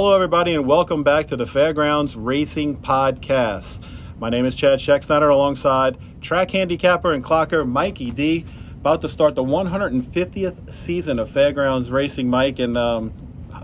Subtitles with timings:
[0.00, 3.82] Hello, everybody, and welcome back to the Fairgrounds Racing Podcast.
[4.20, 8.46] My name is Chad Schexnayder alongside track handicapper and clocker Mikey D.
[8.76, 12.60] About to start the 150th season of Fairgrounds Racing, Mike.
[12.60, 13.12] And um,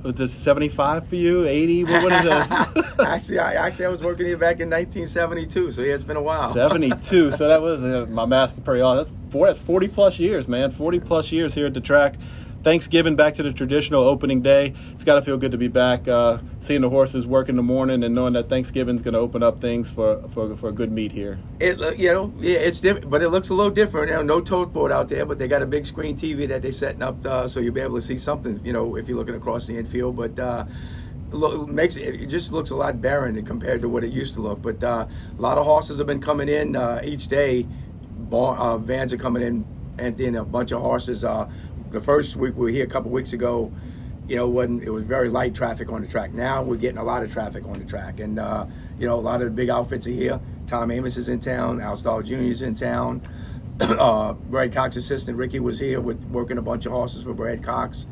[0.03, 1.47] was this 75 for you?
[1.47, 1.85] 80?
[1.85, 2.99] What, what is this?
[3.07, 6.21] actually, I actually I was working here back in 1972, so yeah, it's been a
[6.21, 6.53] while.
[6.53, 7.31] 72.
[7.31, 8.97] so that was uh, my math pretty on.
[8.97, 10.73] That's 40 plus years, man.
[10.73, 12.17] 40 plus years here at the track.
[12.65, 14.73] Thanksgiving back to the traditional opening day.
[14.93, 17.63] It's got to feel good to be back, uh, seeing the horses work in the
[17.63, 20.91] morning and knowing that Thanksgiving's going to open up things for, for, for a good
[20.91, 21.39] meet here.
[21.61, 24.09] It you know yeah it's different, but it looks a little different.
[24.09, 26.63] You know, no tote board out there, but they got a big screen TV that
[26.63, 28.59] they're setting up uh, so you'll be able to see something.
[28.65, 30.39] You know, if you're looking across the infield, but.
[30.39, 30.65] Uh,
[31.67, 34.63] makes it, it just looks a lot barren compared to what it used to look.
[34.63, 37.67] But uh, a lot of horses have been coming in uh, each day.
[38.31, 39.67] Bar, uh, vans are coming in,
[39.99, 41.25] emptying a bunch of horses.
[41.95, 43.73] The first week we were here a couple weeks ago,
[44.27, 46.35] you know, when it was very light traffic on the track.
[46.35, 48.67] Now we're getting a lot of traffic on the track, and uh,
[48.99, 50.41] you know, a lot of the big outfits are here.
[50.67, 51.81] Tom Amoss is in town.
[51.81, 52.35] Al Stall Jr.
[52.35, 53.23] is in town.
[53.81, 57.63] uh, Brad Cox assistant Ricky was here with working a bunch of horses for Brad
[57.63, 58.09] Cox.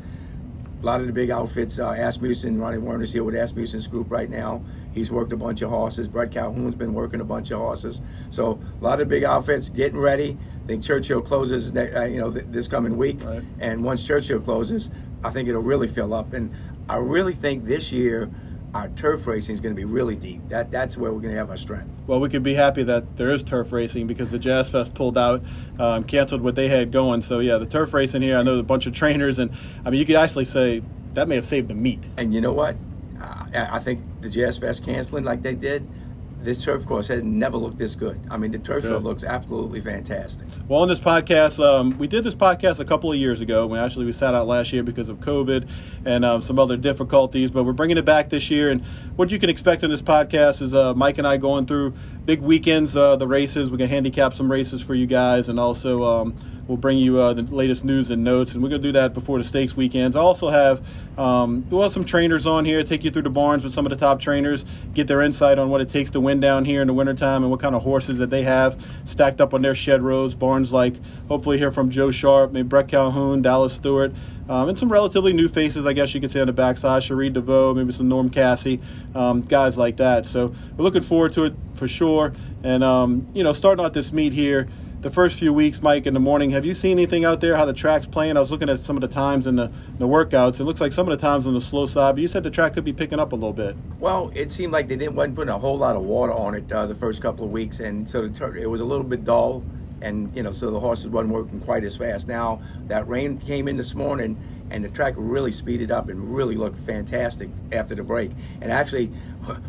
[0.81, 1.77] A lot of the big outfits.
[1.77, 4.63] Uh, Asmussen, Ronnie Werner's here with Asmussen's group right now.
[4.93, 6.07] He's worked a bunch of horses.
[6.07, 7.99] Bret Calhoun's been working a bunch of horses.
[8.29, 10.37] So a lot of big outfits getting ready.
[10.63, 13.43] I think Churchill closes, uh, you know, th- this coming week, right.
[13.59, 14.89] and once Churchill closes,
[15.23, 16.33] I think it'll really fill up.
[16.33, 16.53] And
[16.87, 18.29] I really think this year
[18.73, 20.41] our turf racing is going to be really deep.
[20.47, 21.89] That that's where we're going to have our strength.
[22.07, 25.17] Well, we could be happy that there is turf racing because the Jazz Fest pulled
[25.17, 25.43] out,
[25.79, 27.21] um, canceled what they had going.
[27.21, 28.37] So yeah, the turf racing here.
[28.37, 29.51] I know a bunch of trainers, and
[29.85, 30.81] I mean you could actually say
[31.13, 32.03] that may have saved the meet.
[32.17, 32.75] And you know what?
[33.55, 35.87] I think the Jazz Fest canceling like they did
[36.43, 38.19] this turf course has never looked this good.
[38.29, 40.47] I mean, the turf field looks absolutely fantastic.
[40.67, 43.65] Well, on this podcast, um, we did this podcast a couple of years ago.
[43.65, 45.67] We actually we sat out last year because of COVID
[46.05, 48.69] and um, some other difficulties, but we're bringing it back this year.
[48.69, 48.83] And
[49.15, 51.93] what you can expect in this podcast is uh, Mike and I going through
[52.25, 53.71] big weekends, uh, the races.
[53.71, 56.03] We can handicap some races for you guys, and also.
[56.03, 56.35] Um,
[56.67, 59.13] We'll bring you uh, the latest news and notes, and we're going to do that
[59.13, 60.15] before the stakes weekends.
[60.15, 60.81] I also have
[61.17, 63.97] um, we'll some trainers on here, take you through the barns with some of the
[63.97, 64.63] top trainers,
[64.93, 67.51] get their insight on what it takes to win down here in the wintertime and
[67.51, 70.35] what kind of horses that they have stacked up on their shed rows.
[70.35, 70.95] Barns like
[71.27, 74.13] hopefully hear from Joe Sharp, maybe Bret Calhoun, Dallas Stewart.
[74.49, 77.03] Um, and some relatively new faces, I guess you could say, on the backside.
[77.03, 78.77] Cherie DeVaux, maybe some Norm Casse,
[79.15, 80.25] um, guys like that.
[80.25, 82.33] So we're looking forward to it for sure.
[82.61, 84.67] And, um, you know, starting out this meet here,
[85.03, 87.57] the first few weeks, Mike, in the morning, have you seen anything out there?
[87.57, 88.37] How the track's playing?
[88.37, 89.69] I was looking at some of the times in the,
[89.99, 90.61] the workouts.
[90.61, 92.49] It looks like some of the times on the slow side, but you said the
[92.49, 93.75] track could be picking up a little bit.
[93.99, 96.71] Well, it seemed like they didn't wasn't putting a whole lot of water on it
[96.71, 99.61] uh, the first couple of weeks, and so it was a little bit dull,
[100.01, 102.29] and you know, so the horses wasn't working quite as fast.
[102.29, 104.41] Now that rain came in this morning
[104.73, 108.31] and the track really speeded up and really looked fantastic after the break.
[108.59, 109.11] And actually,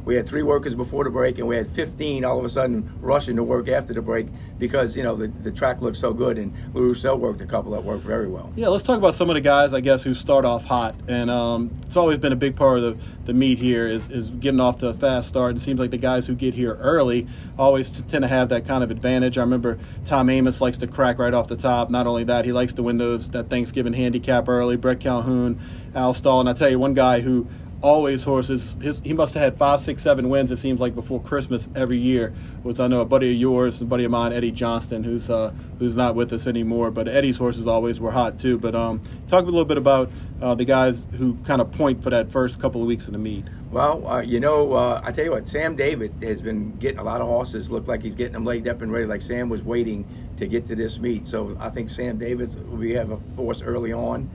[0.04, 2.92] we had three workers before the break, and we had 15 all of a sudden
[3.00, 4.26] rushing to work after the break
[4.58, 7.72] because you know the, the track looked so good, and Lou Roussel worked a couple
[7.72, 8.52] that worked very well.
[8.56, 11.30] Yeah, let's talk about some of the guys I guess who start off hot, and
[11.30, 14.60] um, it's always been a big part of the, the meet here is, is getting
[14.60, 15.50] off to a fast start.
[15.50, 17.26] And it seems like the guys who get here early
[17.58, 19.38] always tend to have that kind of advantage.
[19.38, 21.90] I remember Tom Amoss likes to crack right off the top.
[21.90, 24.76] Not only that, he likes to win those that Thanksgiving handicap early.
[24.76, 25.60] Bret Calhoun,
[25.94, 27.46] Al Stall, and I tell you one guy who
[27.84, 28.76] always horses.
[28.80, 30.50] His, he must have had five, six, seven wins.
[30.50, 32.32] It seems like before Christmas every year.
[32.62, 35.52] Was I know a buddy of yours, a buddy of mine, Eddie Johnston, who's uh,
[35.78, 36.90] who's not with us anymore.
[36.90, 38.58] But Eddie's horses always were hot too.
[38.58, 42.08] But um, talk a little bit about uh, the guys who kind of point for
[42.08, 43.44] that first couple of weeks in the meet.
[43.70, 47.04] Well, uh, you know, uh, I tell you what, Sam Davis has been getting a
[47.04, 47.70] lot of horses.
[47.70, 49.04] Look like he's getting them laid up and ready.
[49.04, 50.06] Like Sam was waiting
[50.38, 51.26] to get to this meet.
[51.26, 54.30] So I think Sam Davis will be have a force early on.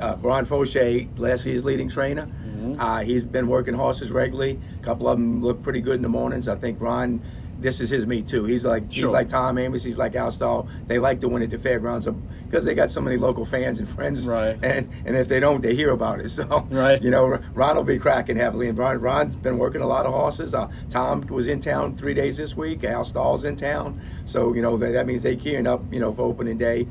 [0.00, 2.28] Uh, Brian Faucheux, last year's leading trainer.
[2.58, 2.80] Mm-hmm.
[2.80, 4.58] Uh, he's been working horses regularly.
[4.80, 6.48] A couple of them look pretty good in the mornings.
[6.48, 7.22] I think Ron,
[7.60, 8.44] this is his meet too.
[8.44, 9.06] He's like sure.
[9.06, 9.84] he's like Tom Amoss.
[9.84, 10.68] He's like Al Stall.
[10.86, 12.08] They like to win at the fairgrounds
[12.46, 14.28] because they got so many local fans and friends.
[14.28, 14.58] Right.
[14.62, 16.28] And and if they don't, they hear about it.
[16.38, 17.02] So right.
[17.02, 18.68] You know, Ron will be cracking heavily.
[18.68, 20.54] And Ron, Ron's been working a lot of horses.
[20.54, 22.84] Uh, Tom was in town three days this week.
[22.84, 24.00] Al Stall's in town.
[24.26, 25.82] So you know that, that means they keying up.
[25.92, 26.86] You know for opening day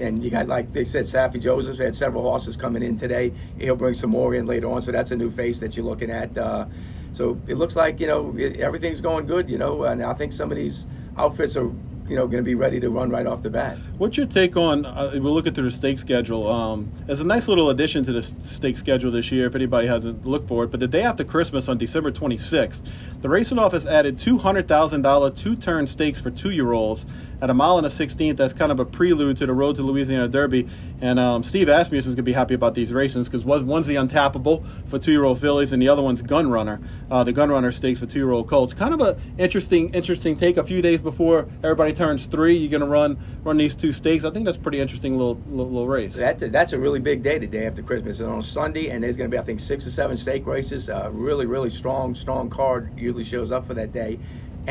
[0.00, 3.32] and you got like they said, Saffie Joseph had several horses coming in today.
[3.58, 6.10] He'll bring some more in later on, so that's a new face that you're looking
[6.10, 6.36] at.
[6.36, 6.66] Uh,
[7.12, 10.50] so it looks like you know everything's going good, you know, and I think some
[10.50, 10.86] of these
[11.16, 11.70] outfits are
[12.10, 13.78] you know, going to be ready to run right off the bat.
[13.96, 14.84] What's your take on?
[14.84, 16.50] Uh, we'll look at the stake schedule.
[16.50, 20.26] Um, as a nice little addition to the stake schedule this year, if anybody hasn't
[20.26, 20.72] looked for it.
[20.72, 22.82] But the day after Christmas, on December 26th,
[23.22, 27.06] the racing office added $200,000 two-turn stakes for two-year-olds
[27.40, 28.36] at a mile and a sixteenth.
[28.36, 30.68] That's kind of a prelude to the Road to Louisiana Derby.
[31.00, 33.94] And um, Steve Asmussen is going to be happy about these races because one's the
[33.94, 37.98] Untapable for two-year-old fillies, and the other one's Gun Runner, uh, the Gun Runner Stakes
[37.98, 38.74] for two-year-old colts.
[38.74, 40.56] Kind of a interesting, interesting take.
[40.56, 44.24] A few days before everybody turns three, you're going to run run these two stakes.
[44.24, 46.14] I think that's pretty interesting little little, little race.
[46.16, 48.20] That, that's a really big day, the day after Christmas.
[48.20, 50.90] It's on Sunday, and there's going to be I think six or seven stake races.
[50.90, 54.18] Uh, really, really strong, strong card usually shows up for that day.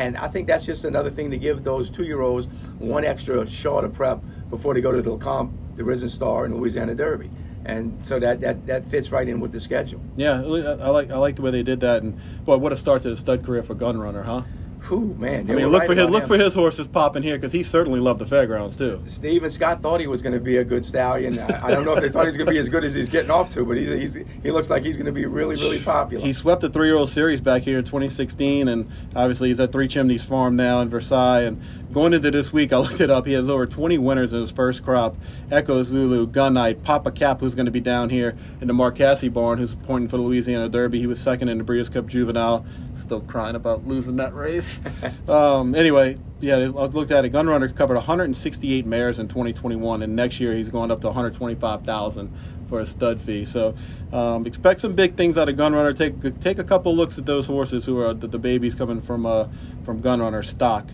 [0.00, 2.46] And I think that's just another thing to give those two-year-olds
[2.78, 6.56] one extra shot of prep before they go to the comp, the Risen Star, and
[6.56, 7.30] Louisiana Derby.
[7.66, 10.00] And so that, that, that fits right in with the schedule.
[10.16, 12.02] Yeah, I like I like the way they did that.
[12.02, 14.44] And boy, what a start to the stud career for Gun Runner, huh?
[14.90, 15.48] Who man?
[15.48, 16.28] I mean, look for his look him.
[16.28, 19.00] for his horses popping here because he certainly loved the fairgrounds too.
[19.06, 21.38] Steve and Scott thought he was going to be a good stallion.
[21.38, 22.92] I, I don't know if they thought he was going to be as good as
[22.92, 25.54] he's getting off to, but he's, he's he looks like he's going to be really
[25.54, 26.26] really popular.
[26.26, 29.70] He swept the three year old series back here in 2016, and obviously he's at
[29.70, 31.42] Three Chimneys Farm now in Versailles.
[31.42, 33.26] And going into this week, I looked it up.
[33.26, 35.16] He has over 20 winners in his first crop.
[35.50, 39.28] Echo Zulu, Gunite, Papa Cap, who's going to be down here in the Mark Casse
[39.28, 41.00] barn, who's pointing for the Louisiana Derby.
[41.00, 42.64] He was second in the Breeders' Cup Juvenile.
[42.96, 44.80] Still crying about losing that race.
[45.28, 47.30] um, anyway, yeah, I looked at it.
[47.30, 52.32] Gun Runner covered 168 mares in 2021, and next year he's going up to 125,000
[52.68, 53.44] for a stud fee.
[53.44, 53.74] So
[54.12, 55.92] um, expect some big things out of Gun Runner.
[55.92, 59.26] Take take a couple looks at those horses who are the, the babies coming from
[59.26, 59.48] uh,
[59.84, 60.86] from Gun Runner stock.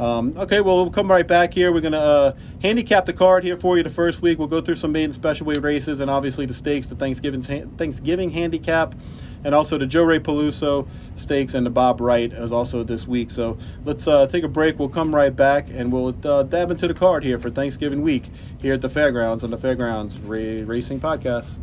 [0.00, 1.72] Um, okay, well, we'll come right back here.
[1.72, 2.32] We're going to uh,
[2.62, 4.38] handicap the card here for you the first week.
[4.38, 8.30] We'll go through some maiden special weight races and obviously the stakes, the Thanksgiving, Thanksgiving
[8.30, 8.94] handicap,
[9.44, 13.30] and also the Joe Ray Peluso stakes and the Bob Wright is also this week.
[13.30, 14.78] So let's uh, take a break.
[14.78, 18.30] We'll come right back and we'll uh, dab into the card here for Thanksgiving week
[18.58, 21.58] here at the Fairgrounds on the Fairgrounds Ra- Racing Podcast.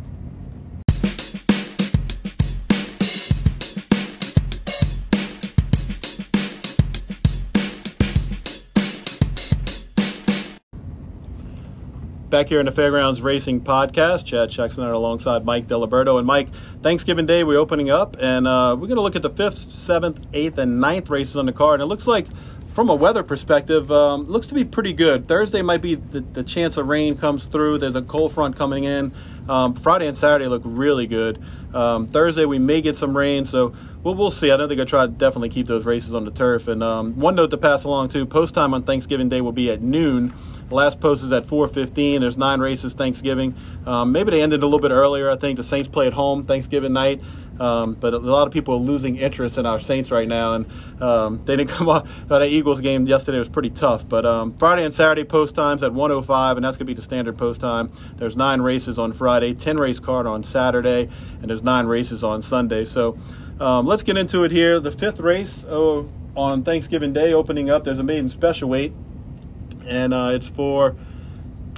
[12.30, 14.26] Back here in the Fairgrounds Racing Podcast.
[14.26, 16.18] Chad Schexnayder alongside Mike Diliberto.
[16.18, 16.48] And Mike,
[16.82, 20.30] Thanksgiving Day, we're opening up, and uh, we're going to look at the 5th, 7th,
[20.32, 21.80] 8th, and ninth races on the card.
[21.80, 22.26] And it looks like,
[22.74, 25.26] from a weather perspective, um, looks to be pretty good.
[25.26, 27.78] Thursday might be the, the, chance of rain comes through.
[27.78, 29.14] There's a cold front coming in.
[29.48, 31.42] Um, Friday and Saturday look really good.
[31.72, 34.52] Um, Thursday, we may get some rain, so we'll, we'll see.
[34.52, 36.68] I know they're going to try to definitely keep those races on the turf.
[36.68, 39.70] And um, one note to pass along, too post time on Thanksgiving Day will be
[39.70, 40.34] at noon.
[40.70, 42.20] Last post is at 4:15.
[42.20, 43.54] There's nine races Thanksgiving.
[43.86, 45.30] Um, maybe they ended a little bit earlier.
[45.30, 47.22] I think the Saints play at home Thanksgiving night,
[47.58, 50.66] um, but a lot of people are losing interest in our Saints right now, and
[51.02, 52.06] um, they didn't come off.
[52.28, 54.06] That Eagles game yesterday was pretty tough.
[54.06, 57.02] But um, Friday and Saturday post times at 1:05, and that's going to be the
[57.02, 57.90] standard post time.
[58.16, 61.08] There's nine races on Friday, 10 race card on Saturday,
[61.40, 62.84] and there's nine races on Sunday.
[62.84, 63.18] So
[63.58, 64.80] um, let's get into it here.
[64.80, 67.84] The fifth race oh, on Thanksgiving Day opening up.
[67.84, 68.92] There's a maiden special weight
[69.88, 70.94] and uh, it's for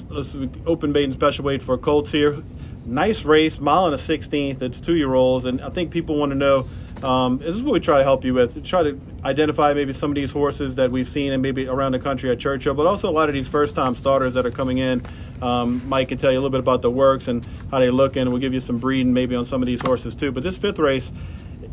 [0.08, 0.34] let's
[0.66, 2.42] open maiden special weight for Colts here.
[2.84, 4.62] Nice race, mile and a sixteenth.
[4.62, 6.66] It's two year olds, and I think people want to know.
[7.02, 8.62] Um, this is what we try to help you with.
[8.64, 11.98] Try to identify maybe some of these horses that we've seen and maybe around the
[11.98, 14.78] country at Churchill, but also a lot of these first time starters that are coming
[14.78, 15.02] in.
[15.40, 18.16] Um, Mike can tell you a little bit about the works and how they look,
[18.16, 20.30] and we'll give you some breeding maybe on some of these horses too.
[20.30, 21.12] But this fifth race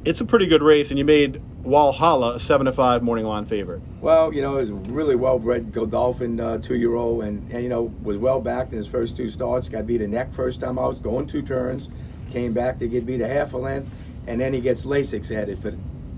[0.08, 3.46] it's a pretty good race, and you made Walhalla a seven to five morning line
[3.46, 3.82] favorite.
[4.00, 7.52] Well, you know, it was a really well bred Godolphin uh, two year old, and,
[7.52, 9.68] and you know was well backed in his first two starts.
[9.68, 11.90] Got beat a neck first time out, going two turns,
[12.30, 13.92] came back to get beat a half a length,
[14.28, 15.74] and then he gets Lasix headed for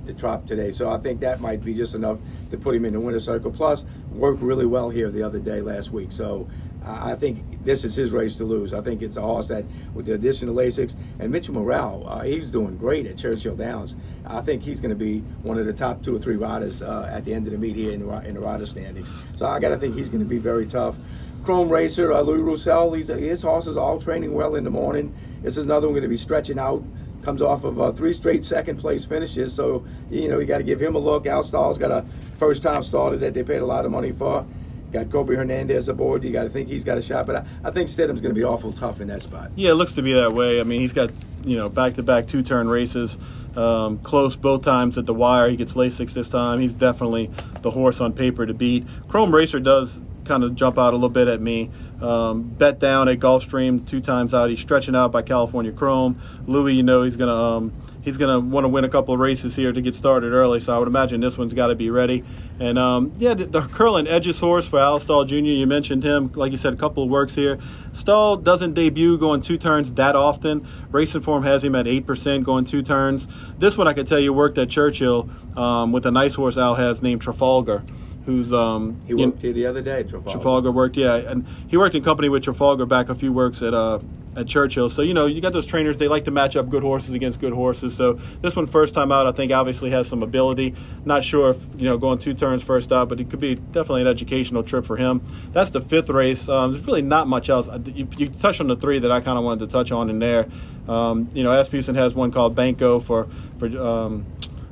[0.05, 0.69] the drop today.
[0.69, 2.19] So I think that might be just enough
[2.51, 3.51] to put him in the winner's circle.
[3.51, 6.11] Plus, worked really well here the other day last week.
[6.11, 6.47] So
[6.85, 8.73] I think this is his race to lose.
[8.73, 12.21] I think it's a horse that, with the addition of Lasix and Mitchell Murrill, uh,
[12.21, 13.95] he's doing great at Churchill Downs.
[14.25, 17.09] I think he's going to be one of the top two or three riders uh,
[17.11, 19.11] at the end of the meet here in, in the rider standings.
[19.35, 20.97] So I got to think he's going to be very tough.
[21.43, 25.15] Chrome Racer, uh, Louis Roussel, he's, his horses are all training well in the morning.
[25.41, 26.83] This is another one going to be stretching out.
[27.23, 30.63] Comes off of uh, three straight second place finishes, so you know you got to
[30.63, 31.27] give him a look.
[31.27, 32.05] Al Stall's got a
[32.37, 34.45] first time starter that they paid a lot of money for.
[34.91, 36.23] Got Colby Hernandez aboard.
[36.23, 38.39] You got to think he's got a shot, but I, I think Stidham's going to
[38.39, 39.51] be awful tough in that spot.
[39.55, 40.59] Yeah, it looks to be that way.
[40.59, 41.11] I mean, he's got
[41.43, 43.17] you know back to back two turn races,
[43.55, 45.49] um, close both times at the wire.
[45.49, 46.59] He gets Lasix this time.
[46.59, 47.29] He's definitely
[47.61, 48.85] the horse on paper to beat.
[49.07, 51.71] Chrome Racer does kind of jump out a little bit at me.
[52.01, 54.49] Um, bet down at Gulfstream two times out.
[54.49, 56.21] He's stretching out by California Chrome.
[56.45, 59.13] Louis, you know, he's going to um, he's going to want to win a couple
[59.13, 60.59] of races here to get started early.
[60.59, 62.23] So I would imagine this one's got to be ready.
[62.59, 65.35] And um, yeah, the, the Curlin Edges horse for Al Stall Jr.
[65.35, 67.59] You mentioned him, like you said, a couple of works here.
[67.93, 70.67] Stall doesn't debut going two turns that often.
[70.91, 73.27] Racing form has him at eight percent going two turns.
[73.57, 76.75] This one I could tell you worked at Churchill um, with a nice horse Al
[76.75, 77.83] has named Trafalgar
[78.25, 80.31] who's um, He worked here the other day, Trafalgar.
[80.31, 83.73] Trafalgar worked, yeah, and he worked in company with Trafalgar back a few works at
[83.73, 83.99] uh,
[84.35, 84.89] at Churchill.
[84.89, 87.39] So you know, you got those trainers; they like to match up good horses against
[87.39, 87.95] good horses.
[87.95, 90.75] So this one, first time out, I think obviously has some ability.
[91.05, 94.01] Not sure if you know going two turns first out, but it could be definitely
[94.01, 95.21] an educational trip for him.
[95.51, 96.47] That's the fifth race.
[96.47, 97.67] Um, there's really not much else.
[97.85, 100.19] You, you touched on the three that I kind of wanted to touch on in
[100.19, 100.47] there.
[100.87, 104.25] Um, you know, Asmussen has one called Banco for for um,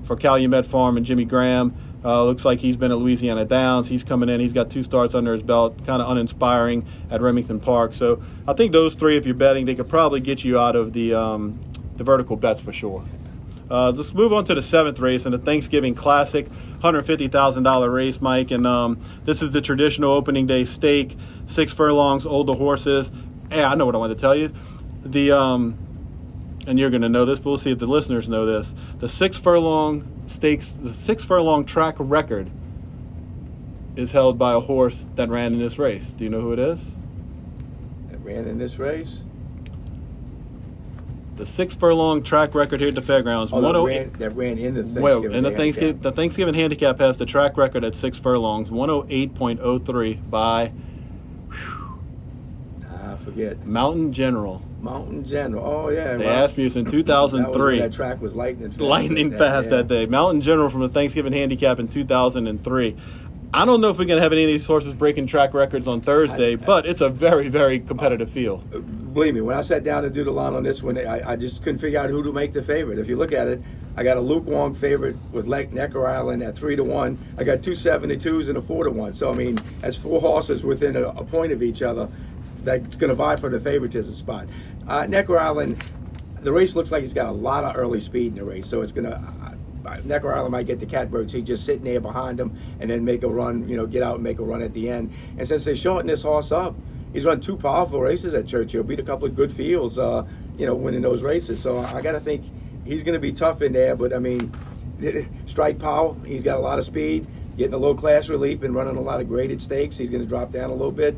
[0.04, 1.76] for Calumet Farm and Jimmy Graham.
[2.04, 3.88] Uh, looks like he's been at Louisiana Downs.
[3.88, 4.40] He's coming in.
[4.40, 5.86] He's got two starts under his belt.
[5.86, 7.94] Kind of uninspiring at Remington Park.
[7.94, 10.94] So I think those three, if you're betting, they could probably get you out of
[10.94, 11.60] the um,
[11.96, 13.04] the vertical bets for sure.
[13.70, 16.48] Uh, let's move on to the seventh race and the Thanksgiving Classic,
[16.80, 18.52] $150,000 race, Mike.
[18.52, 23.12] And um, this is the traditional opening day stake, six furlongs, older horses.
[23.52, 24.54] Hey, I know what I want to tell you.
[25.04, 25.78] The um,
[26.66, 28.76] and you're going to know this, but we'll see if the listeners know this.
[29.00, 32.52] The six furlong stakes, the six furlong track record
[33.96, 36.10] is held by a horse that ran in this race.
[36.10, 36.94] Do you know who it is?
[38.12, 39.24] That ran in this race.
[41.36, 43.52] The six furlong track record here at the fairgrounds.
[43.54, 45.04] Oh, that, oh ran, that ran in the Thanksgiving.
[45.04, 46.04] Well, and the Thanksgiving handicap.
[46.04, 50.72] the Thanksgiving handicap has the track record at six furlongs, 108.03 by
[52.84, 53.66] I ah, forget.
[53.66, 54.64] Mountain General.
[54.82, 55.66] Mountain General.
[55.66, 56.18] Oh yeah.
[56.18, 56.36] They right.
[56.36, 57.80] asked me in was when 2003.
[57.80, 58.82] that track was lightning fast.
[58.82, 59.78] lightning that, fast yeah.
[59.78, 60.06] that day.
[60.06, 62.96] Mountain General from the Thanksgiving Handicap in 2003.
[63.54, 65.88] I don't know if we're going to have any of these horses breaking track records
[65.88, 68.64] on Thursday, I- but it's a very, very competitive field.
[68.74, 71.32] Uh, believe me, when I sat down to do the line on this one, I,
[71.32, 73.00] I just couldn't figure out who to make the favorite.
[73.00, 73.62] If you look at it,
[73.96, 77.18] I got a lukewarm favorite with Lake Necker Island at three to one.
[77.38, 79.16] I got two seventy twos and a four to one.
[79.16, 82.08] So I mean, that's four horses within a, a point of each other
[82.68, 84.48] that's going to vie for the favoritism spot.
[84.88, 85.82] Uh, Necker Island,
[86.42, 88.82] the race looks like he's got a lot of early speed in the race, so
[88.82, 89.16] it's going to.
[89.16, 89.54] Uh,
[90.04, 91.32] Necker Island might get the catbirds.
[91.32, 94.16] He's just sitting there behind him and then make a run, you know, get out
[94.16, 95.14] and make a run at the end.
[95.38, 96.76] And since they shorten this horse up,
[97.14, 100.26] he's run two powerful races at Churchill, beat a couple of good fields, uh,
[100.58, 101.62] you know, winning those races.
[101.62, 102.44] So I got to think
[102.84, 103.96] he's going to be tough in there.
[103.96, 104.52] But I mean,
[105.46, 108.98] Strike Power, he's got a lot of speed, getting a low class relief, been running
[108.98, 109.96] a lot of graded stakes.
[109.96, 111.16] He's going to drop down a little bit.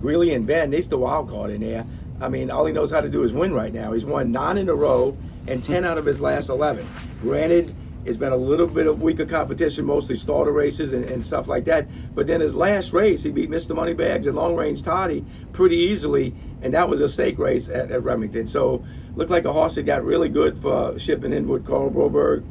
[0.00, 1.84] Greeley and Ben, he's the wild card in there.
[2.20, 3.92] I mean, all he knows how to do is win right now.
[3.92, 5.16] He's won nine in a row
[5.46, 6.86] and 10 out of his last 11.
[7.20, 11.48] Granted, it's been a little bit of weaker competition, mostly starter races and, and stuff
[11.48, 11.86] like that.
[12.14, 13.74] But then his last race, he beat Mr.
[13.74, 18.02] Moneybags and Long Range Toddy pretty easily, and that was a stake race at, at
[18.02, 18.46] Remington.
[18.46, 18.84] So
[19.16, 22.44] looked like a horse that got really good for shipping in with Carl Broberg.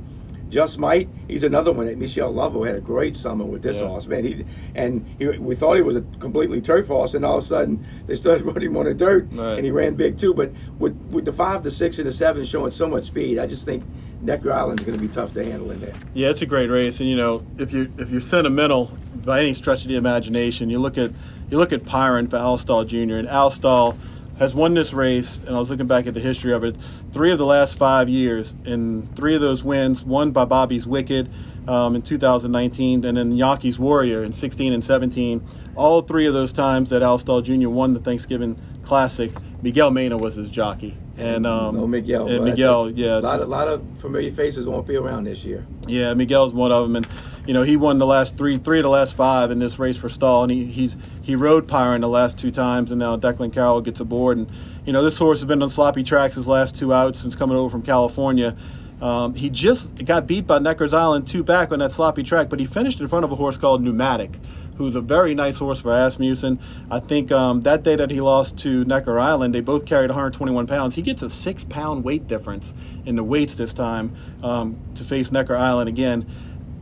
[0.49, 3.87] Just Might, he's another one that Michelle Lovell had a great summer with this Yeah.
[3.87, 4.23] horse, man.
[4.23, 7.45] He and he, we thought he was a completely turf horse, and all of a
[7.45, 9.55] sudden they started running him on the dirt, Right.
[9.57, 10.33] and he ran big too.
[10.33, 13.45] But with with the five, the six, and the seven showing so much speed, I
[13.45, 13.83] just think
[14.21, 15.93] Necker Island's going to be tough to handle in there.
[16.13, 18.91] Yeah, it's a great race, and you know, if you if you're sentimental
[19.23, 21.11] by any stretch of the imagination, you look at
[21.51, 23.15] you look at Pyron for Al Stall Jr.
[23.15, 23.95] and Al Stall
[24.39, 26.75] has won this race, and I was looking back at the history of it.
[27.11, 31.35] Three of the last five years, and three of those wins, one by Bobby's Wicked
[31.67, 35.45] um, in 2019, and then Yankees Warrior in 16 and 17.
[35.75, 37.69] All three of those times that Al Stall Jr.
[37.69, 42.27] won the Thanksgiving Classic, Miguel Mena was his jockey, and um, no Miguel.
[42.27, 45.43] and Miguel, a yeah, it's lot of lot of familiar faces won't be around this
[45.45, 45.65] year.
[45.87, 47.07] yeah, Miguel's one of them, and
[47.45, 49.97] you know he won the last three, three of the last five in this race
[49.97, 53.51] for Stall, and he he's he rode Pyron the last two times, and now Declan
[53.53, 54.49] Carroll gets aboard, and
[54.85, 57.57] you know this horse has been on sloppy tracks his last two outs since coming
[57.57, 58.55] over from California.
[59.01, 62.59] Um, he just got beat by Neckar's Island two back on that sloppy track, but
[62.59, 64.39] he finished in front of a horse called Pneumatic,
[64.75, 66.59] who's a very nice horse for Asmussen.
[66.91, 70.67] I think um, that day that he lost to Necker Island, they both carried 121
[70.67, 70.95] pounds.
[70.95, 72.73] He gets a six pound weight difference
[73.05, 76.25] in the weights this time um, to face Necker Island again.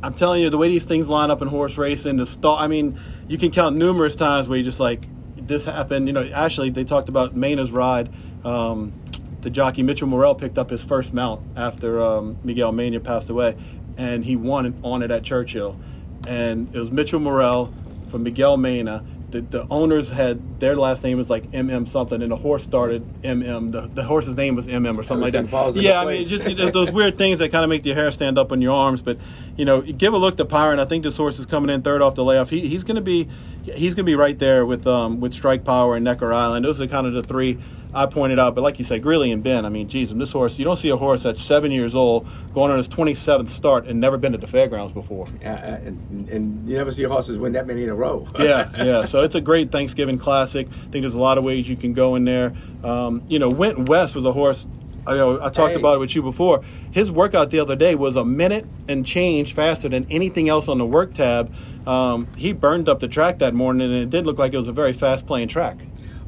[0.02, 2.58] I'm telling you, the way these things line up in horse racing, the stall.
[2.58, 5.08] I mean, you can count numerous times where you just like
[5.48, 6.08] this happened.
[6.08, 8.12] You know, actually, they talked about Mena's ride.
[8.46, 8.94] Um,
[9.42, 13.56] the jockey Mitchell Murrill picked up his first mount after um, Miguel Mena passed away,
[13.98, 15.80] and he won on it at Churchill.
[16.28, 17.74] And it was Mitchell Murrill
[18.10, 19.04] from Miguel Mena.
[19.30, 23.06] The, the owners had their last name was like MM something, and the horse started
[23.24, 23.74] MM.
[23.74, 25.76] The, the horse's name was MM or something like that.
[25.76, 26.30] Yeah, I mean, place.
[26.30, 29.02] just those weird things that kind of make your hair stand up on your arms.
[29.02, 29.18] But
[29.58, 30.80] you know, give a look to Pyron.
[30.80, 32.50] I think this horse is coming in third off the layoff.
[32.50, 33.28] He, he's going to be
[33.64, 36.66] he's going to be right there with um, with Strike Power and Necker Island.
[36.66, 37.58] Those are kind of the three
[37.94, 38.54] I pointed out.
[38.56, 39.66] But like you said, Greeley and Ben.
[39.66, 42.72] I mean, geez, this horse you don't see a horse that's seven years old going
[42.72, 45.28] on his 27th start and never been at the fairgrounds before.
[45.44, 48.28] Uh, and, and you never see horses win that many in a row.
[48.40, 49.06] yeah, yeah.
[49.06, 50.68] So it's a great Thanksgiving classic.
[50.68, 52.54] I think there's a lot of ways you can go in there.
[52.84, 54.68] Um, you know, Went West was a horse.
[55.08, 55.80] I know I talked Hey.
[55.80, 56.62] about it with you before.
[56.92, 60.78] His workout the other day was a minute and change faster than anything else on
[60.78, 61.52] the work tab.
[61.88, 64.68] Um, he burned up the track that morning, and it did look like it was
[64.68, 65.78] a very fast playing track.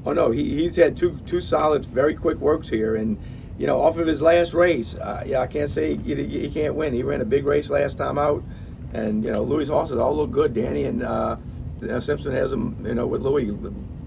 [0.06, 3.18] Oh no, he, he's had two two solid, very quick works here, and
[3.58, 6.76] you know, off of his last race, uh, yeah, I can't say he, he, can't
[6.76, 6.94] win.
[6.94, 8.42] He ran a big race last time out,
[8.94, 10.54] and you know, Louis' horses all look good.
[10.54, 11.36] Danny and uh,
[12.00, 13.52] Simpson has him, you know, with Louis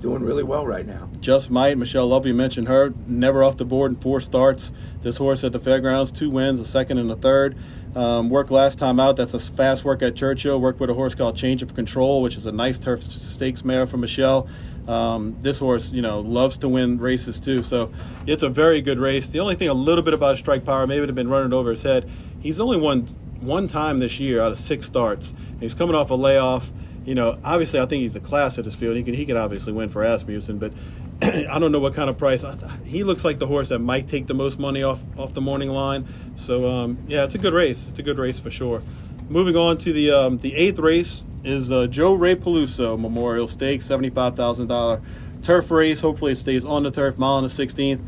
[0.03, 1.09] doing really well right now.
[1.21, 1.79] Just might.
[1.79, 4.73] Michelle Love, you mentioned her, never off the board in four starts.
[5.03, 7.57] This horse at the fairgrounds, two wins, a second and a third.
[7.95, 9.17] Um, worked last time out.
[9.17, 10.61] That's a fast work at Churchill.
[10.61, 13.87] Worked with a horse called Change of Control, which is a nice turf stakes mare
[13.87, 14.49] for Michelle.
[14.89, 17.63] Um, this horse, you know, loves to win races too.
[17.63, 17.93] So
[18.27, 19.29] it's a very good race.
[19.29, 21.71] The only thing a little bit about Strike Power, maybe it have been running over
[21.71, 22.11] his head.
[22.41, 23.07] He's only won
[23.41, 25.35] one time this year out of six starts.
[25.61, 26.73] He's coming off a layoff
[27.05, 28.97] you know, obviously, I think he's the class at this field.
[28.97, 30.73] He can he can obviously win for Asmussen, but
[31.23, 32.45] I don't know what kind of price.
[32.85, 35.71] he looks like the horse that might take the most money off off the morning
[35.71, 36.07] line.
[36.37, 37.87] So um, yeah, it's a good race.
[37.89, 38.83] It's a good race for sure.
[39.29, 43.85] Moving on to the um, the eighth race is uh, Joe Ray Peluso Memorial Stakes,
[43.85, 45.01] seventy five thousand dollar
[45.43, 46.01] turf race.
[46.01, 47.19] Hopefully, it stays on the turf.
[47.19, 48.01] Mile on the sixteenth.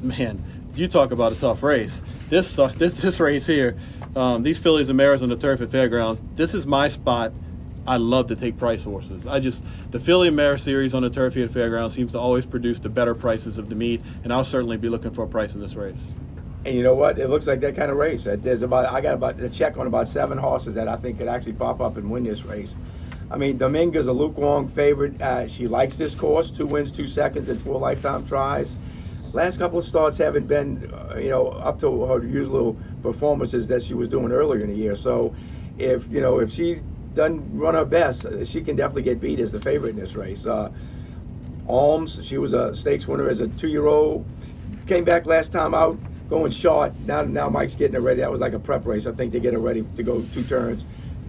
[0.00, 0.42] Man,
[0.74, 2.02] you talk about a tough race.
[2.28, 3.76] This uh, this this race here.
[4.16, 6.22] Um, these fillies and mares on the turf at fairgrounds.
[6.36, 7.32] This is my spot
[7.86, 9.26] I love to take price horses.
[9.26, 12.18] I just the Philly and Mare series on the turf here at Fairground seems to
[12.18, 15.28] always produce the better prices of the meet, and I'll certainly be looking for a
[15.28, 16.14] price in this race.
[16.64, 17.18] And you know what?
[17.18, 18.24] It looks like that kind of race.
[18.24, 21.28] There's about I got about a check on about seven horses that I think could
[21.28, 22.74] actually pop up and win this race.
[23.30, 25.20] I mean, Dominga's a Luke Wong favorite.
[25.20, 26.50] Uh, she likes this course.
[26.50, 28.76] Two wins, two seconds, and four lifetime tries.
[29.32, 33.82] Last couple of starts haven't been, uh, you know, up to her usual performances that
[33.82, 34.94] she was doing earlier in the year.
[34.94, 35.34] So,
[35.76, 36.80] if you know, if she
[37.14, 40.46] doesn't run her best, she can definitely get beat as the favorite in this race.
[40.46, 40.70] Uh,
[41.68, 44.24] Alms, she was a stakes winner as a two-year-old.
[44.86, 46.92] Came back last time out, going short.
[47.06, 48.20] Now, now Mike's getting her ready.
[48.20, 49.06] That was like a prep race.
[49.06, 50.84] I think they get her ready to go two turns.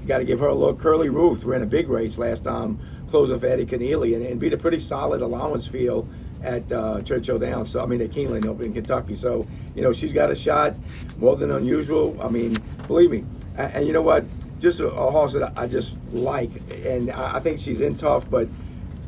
[0.07, 0.79] Got to give her a look.
[0.79, 4.53] Curly Ruth ran a big race last time, closing for Eddie Kenneally, and, and beat
[4.53, 6.07] a pretty solid allowance field
[6.43, 7.71] at uh, Churchill Downs.
[7.71, 9.15] So I mean at Keeneland up in Kentucky.
[9.15, 10.75] So you know she's got a shot,
[11.17, 12.15] more than unusual.
[12.21, 12.55] I mean,
[12.88, 13.23] believe me.
[13.57, 14.25] and, and you know what?
[14.59, 16.49] Just a, a, horse that I just like,
[16.85, 18.47] and I, I think she's in tough, but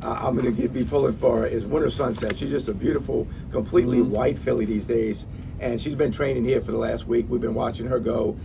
[0.02, 2.38] I, am going to be pulling for her is Winter Sunset.
[2.38, 4.12] She's just a beautiful, completely mm-hmm.
[4.12, 5.26] white filly these days,
[5.60, 7.26] and she's been training here for the last week.
[7.30, 8.38] We've been watching her go.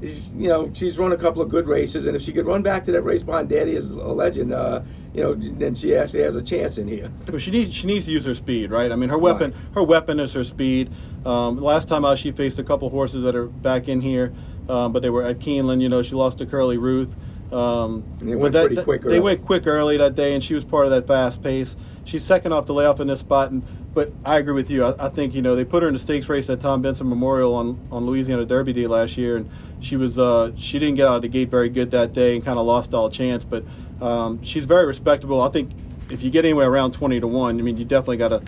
[0.00, 2.62] She's, you know, she's run a couple of good races, and if she could run
[2.62, 4.80] back to that race behind Daddy is a legend, uh,
[5.12, 7.10] you know, then she actually has a chance in here.
[7.28, 8.92] Well, she needs she needs to use her speed, right?
[8.92, 9.60] I mean, her weapon right.
[9.74, 10.90] her weapon is her speed.
[11.26, 14.32] Um, last time out, she faced a couple horses that are back in here
[14.70, 15.82] um, but they were at Keeneland.
[15.82, 17.14] You know, she lost to Curly Ruth.
[17.52, 19.04] Um, they went that, pretty quick.
[19.04, 19.14] Early.
[19.14, 21.76] They went quick early that day, and she was part of that fast pace.
[22.04, 24.84] She's second off the layoff in this spot, and but I agree with you.
[24.84, 27.08] I, I, think you know they put her in the stakes race at Tom Benson
[27.08, 31.08] Memorial on, on Louisiana Derby Day last year, and she was uh, she didn't get
[31.08, 33.42] out of the gate very good that day and kind of lost all chance.
[33.42, 33.64] But
[34.00, 35.42] um, she's very respectable.
[35.42, 35.72] I think
[36.08, 38.42] if you get anywhere around twenty to one, I mean you definitely got to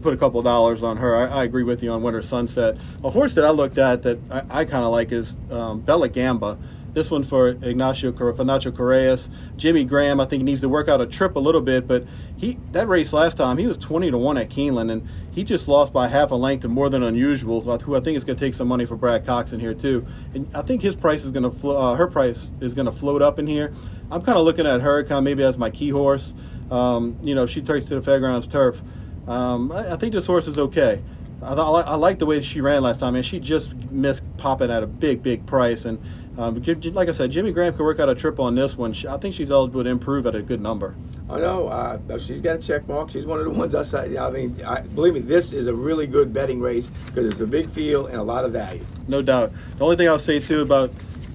[0.00, 1.14] put a couple dollars on her.
[1.14, 2.76] I, I, agree with you on Winter Sunset.
[3.04, 6.08] A horse that I looked at that I, I kind of like is um, Bella
[6.08, 6.58] Gamba.
[6.92, 9.30] This one for Ignacio for Nacho Correas.
[9.56, 12.04] Jimmy Graham, I think he needs to work out a trip a little bit, but
[12.36, 15.68] he that race last time he was 20 to one at Keeneland, and he just
[15.68, 17.60] lost by half a length and more than unusual.
[17.60, 20.04] Who I think is going to take some money for Brad Cox in here too,
[20.34, 22.92] and I think his price is going to flo- uh, her price is going to
[22.92, 23.72] float up in here.
[24.10, 26.34] I'm kind of looking at her kind of maybe as my key horse.
[26.72, 28.80] Um, you know, she takes to the fairgrounds turf.
[29.26, 31.02] Um, I, I, think this horse is okay.
[31.42, 34.70] I, I, I like the way she ran last time, and she just missed popping
[34.70, 35.84] at a big, big price.
[35.84, 36.00] And
[36.38, 36.62] um,
[36.94, 38.92] like I said, Jimmy Graham could work out a trip on this one.
[38.92, 40.94] She, I think she's eligible to improve at a good number.
[41.28, 41.68] I know.
[41.68, 43.10] Uh, she's got a check mark.
[43.10, 44.16] She's one of the ones I said.
[44.16, 47.46] I mean, I, believe me, this is a really good betting race because it's a
[47.46, 48.84] big field and a lot of value.
[49.06, 49.52] No doubt.
[49.78, 50.92] The only thing I'll say too about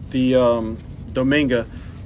[0.09, 0.77] the um,
[1.11, 1.65] Dominga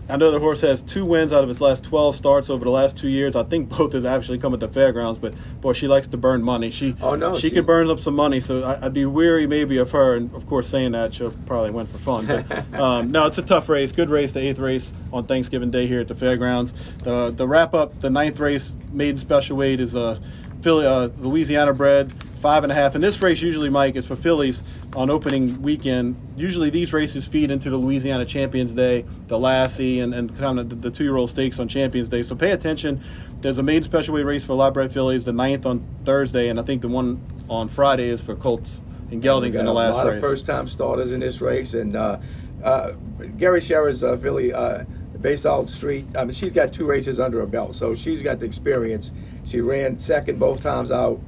[0.10, 2.72] I know the horse has two wins out of his last 12 starts over the
[2.72, 3.36] last two years.
[3.36, 6.42] I think both has actually come at the fairgrounds, but boy, she likes to burn
[6.42, 6.72] money.
[6.72, 9.78] She oh no, she can burn up some money, so I, would be weary maybe
[9.78, 10.16] of her.
[10.16, 12.26] And of course, saying that she'll probably win for fun.
[12.26, 13.92] But um, no, it's a tough race.
[13.92, 16.74] Good race, the eighth race on Thanksgiving Day here at the fairgrounds.
[17.04, 20.20] The the wrap up, the ninth race, maiden special weight is a
[20.62, 22.96] Philly, uh, Louisiana bred five and a half.
[22.96, 24.64] And this race usually, Mike, is for fillies
[24.96, 26.16] on opening weekend.
[26.36, 30.70] Usually these races feed into the Louisiana Champions Day, the Lassie, and, and kind of
[30.70, 32.24] the, the two-year-old stakes on Champions Day.
[32.24, 33.02] So pay attention.
[33.42, 36.60] There's a maiden special weight race for lot bred fillies, the ninth on Thursday, and
[36.60, 39.94] I think the one on Friday is for Colts and Geldings in the last race.
[39.94, 40.16] A lot race.
[40.16, 42.20] of first-time starters in this race, and uh,
[42.64, 42.92] uh,
[43.38, 44.84] Gary Sherrer's uh, filly, uh,
[45.18, 46.08] Basalt Street.
[46.16, 49.12] I mean, she's got two races under her belt, so she's got the experience.
[49.44, 51.20] She ran second both times out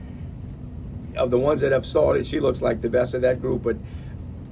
[1.15, 3.63] of the ones that have started, she looks like the best of that group.
[3.63, 3.77] But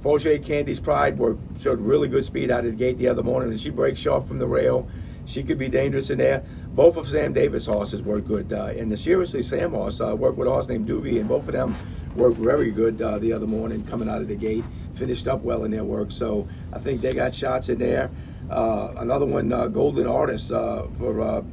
[0.00, 3.50] Forger Candy's Pride were showed really good speed out of the gate the other morning,
[3.50, 4.88] and she breaks sharp from the rail.
[5.26, 6.42] she could be dangerous in there.
[6.74, 10.38] Both of Sam Davis' horses work good, uh, and the seriously Sam horse uh, worked
[10.38, 11.74] with a horse named Duvy, and both of them
[12.16, 14.64] worked very good uh, the other morning coming out of the gate.
[14.94, 18.10] Finished up well in their work, so I think they got shots in there.
[18.50, 21.44] Uh, another one, uh, Golden Artist uh, for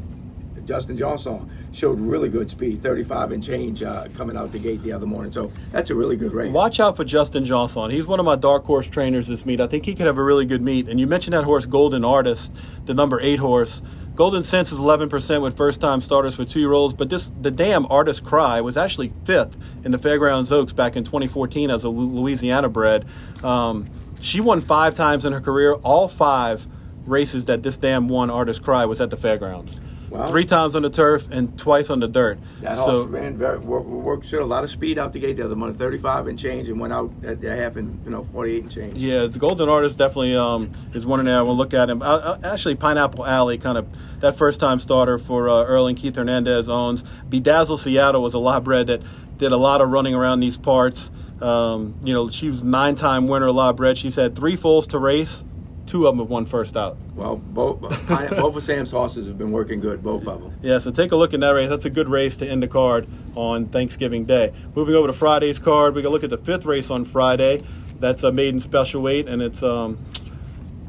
[0.67, 4.91] Justin Johnson showed really good speed, 35 and change uh, coming out the gate the
[4.91, 5.31] other morning.
[5.31, 6.51] So that's a really good race.
[6.51, 7.89] Watch out for Justin Johnson.
[7.89, 9.61] He's one of my dark horse trainers this meet.
[9.61, 10.89] I think he could have a really good meet.
[10.89, 12.53] And you mentioned that horse, Golden Artist,
[12.85, 13.81] the number eight horse.
[14.13, 17.51] Golden Sense is 11% with first time starters for two year olds, but this the
[17.51, 21.89] dam Artist Cry was actually fifth in the Fairgrounds Oaks back in 2014 as a
[21.89, 23.05] Louisiana bred.
[23.43, 23.87] Um,
[24.19, 25.73] she won five times in her career.
[25.73, 26.67] All five
[27.05, 29.79] races that this dam one Artist Cry was at the Fairgrounds.
[30.09, 30.25] Wow.
[30.27, 32.39] Three times on the turf and twice on the dirt.
[32.61, 35.43] That so, horse ran very worked, showed a lot of speed out the gate the
[35.43, 38.63] other month, 35 and change, and went out at the half and you know 48
[38.63, 39.03] and change.
[39.03, 41.43] Yeah, the Golden Artist definitely um, is one in there.
[41.43, 42.01] We'll look at him.
[42.01, 43.87] Uh, actually, Pineapple Alley, kind of
[44.21, 47.03] that first time starter for uh, Earl and Keith Hernandez owns.
[47.29, 49.01] Bedazzle Seattle was a lot bred that
[49.37, 51.11] did a lot of running around these parts.
[51.41, 53.97] Um, you know, she was nine time winner, a lot bred.
[53.97, 55.43] She's had three foals to race
[55.87, 56.97] two of them have won first out.
[57.15, 60.53] Well, both both of Sam's horses have been working good, both of them.
[60.61, 61.69] Yeah, so take a look at that race.
[61.69, 64.53] That's a good race to end the card on Thanksgiving Day.
[64.75, 67.61] Moving over to Friday's card, we can look at the fifth race on Friday.
[67.99, 69.97] That's a maiden special weight, and it's um,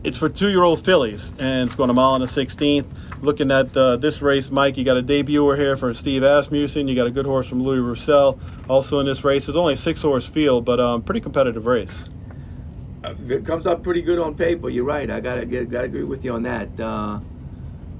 [0.04, 2.86] it's for two-year-old fillies, and it's going a mile on the 16th.
[3.20, 6.86] Looking at uh, this race, Mike, you got a debuter here for Steve Asmussen.
[6.86, 8.38] You got a good horse from Louis Roussel.
[8.68, 12.08] Also in this race, it's only a six-horse field, but um, pretty competitive race
[13.04, 14.68] it comes up pretty good on paper.
[14.68, 15.10] You're right.
[15.10, 16.68] I gotta get, gotta agree with you on that.
[16.78, 17.20] Uh,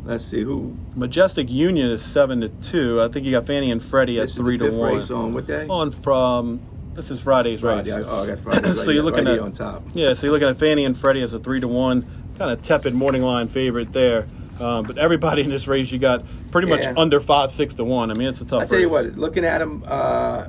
[0.05, 0.77] let's see who.
[0.95, 3.01] Majestic Union is seven to two.
[3.01, 4.97] I think you got Fanny and Freddie at three to one.
[4.97, 5.67] Race on what day?
[5.69, 6.61] On from
[6.95, 7.95] this is Friday's Friday.
[7.95, 8.05] race.
[8.09, 8.75] Oh, I got Friday.
[8.75, 9.85] so you're looking right at on top.
[9.95, 12.03] Yeah, so you're looking at Fannie and Freddie as a three to one,
[12.37, 14.27] kind of tepid morning line favorite there.
[14.61, 16.95] Um, but everybody in this race, you got pretty much yeah.
[16.97, 18.11] under five, six to one.
[18.11, 18.63] I mean, it's a tough.
[18.63, 18.83] I tell race.
[18.83, 20.49] you what, looking at them, uh,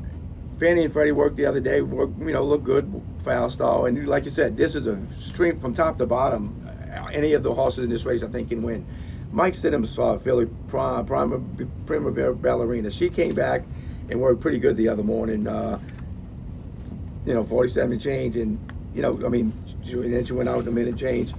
[0.60, 1.82] Fannie and Freddie worked the other day.
[1.82, 5.60] Work, you know, look good, foul stall, and like you said, this is a stream
[5.60, 6.68] from top to bottom.
[7.14, 8.86] Any of the horses in this race, I think, can win.
[9.32, 12.92] Mike Stidham's uh, Philly Prima, Prima, Ballerina.
[12.92, 13.64] She came back
[14.10, 15.48] and worked pretty good the other morning.
[15.48, 15.80] Uh,
[17.26, 18.60] you know, 47 change, and
[18.94, 21.34] you know, I mean, she, and then she went out with a minute change.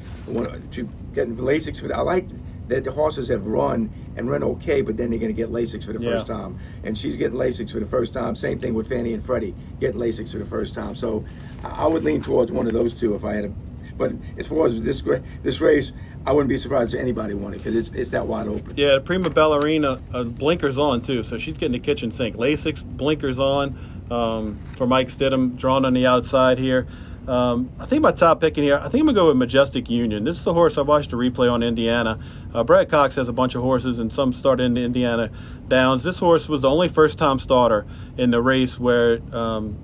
[0.71, 1.95] She getting Lasix for.
[1.95, 2.27] I like
[2.71, 5.85] that the horses have run and run okay, but then they're going to get Lasix
[5.85, 6.13] for the yeah.
[6.13, 6.59] first time.
[6.85, 8.35] And she's getting Lasix for the first time.
[8.35, 10.95] Same thing with Fanny and Freddie, getting Lasix for the first time.
[10.95, 11.25] So
[11.63, 13.53] I would lean towards one of those two if I had a.
[13.97, 15.03] But as far as this
[15.43, 15.93] this race,
[16.25, 18.73] I wouldn't be surprised if anybody won it because it's it's that wide open.
[18.75, 22.37] Yeah, Prima Ballerina uh, blinkers on too, so she's getting the kitchen sink.
[22.37, 23.77] Lasix blinkers on
[24.11, 26.87] um, for Mike Stidham, drawn on the outside here.
[27.31, 29.37] Um, I think my top pick in here, I think I'm going to go with
[29.37, 30.25] Majestic Union.
[30.25, 32.19] This is the horse I watched a replay on Indiana.
[32.53, 35.31] Uh, Brad Cox has a bunch of horses, and some started in Indiana
[35.69, 36.03] Downs.
[36.03, 37.87] This horse was the only first time starter
[38.19, 39.79] in the race where um,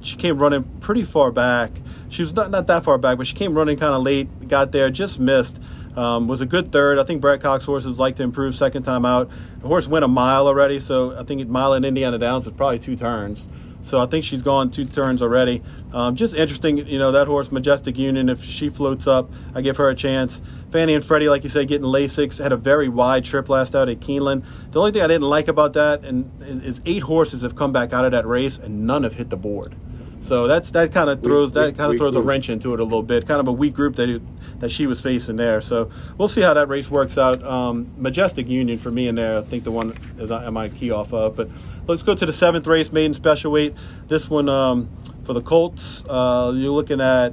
[0.00, 1.72] she came running pretty far back.
[2.08, 4.72] She was not, not that far back, but she came running kind of late, got
[4.72, 5.60] there, just missed.
[5.94, 6.98] Um, was a good third.
[6.98, 9.28] I think Brad Cox horses like to improve second time out.
[9.60, 12.78] The horse went a mile already, so I think mile in Indiana Downs is probably
[12.78, 13.46] two turns.
[13.82, 15.62] So I think she's gone two turns already.
[15.92, 19.76] Um, just interesting, you know, that horse, Majestic Union, if she floats up, I give
[19.76, 20.42] her a chance.
[20.70, 23.88] Fanny and Freddie, like you said, getting Lasix, had a very wide trip last out
[23.88, 24.44] at Keeneland.
[24.72, 27.92] The only thing I didn't like about that and is eight horses have come back
[27.92, 29.74] out of that race and none have hit the board.
[30.20, 32.84] So that's that kind of throws that kind of throws a wrench into it a
[32.84, 33.26] little bit.
[33.26, 34.20] Kind of a weak group that
[34.58, 35.60] that she was facing there.
[35.60, 37.42] So we'll see how that race works out.
[37.44, 40.90] Um, Majestic Union for me in there, I think the one is I might key
[40.90, 41.36] off of.
[41.36, 41.48] But
[41.88, 43.74] let's go to the seventh race, maiden special weight.
[44.06, 44.88] This one um,
[45.24, 47.30] for the Colts, uh, you're looking at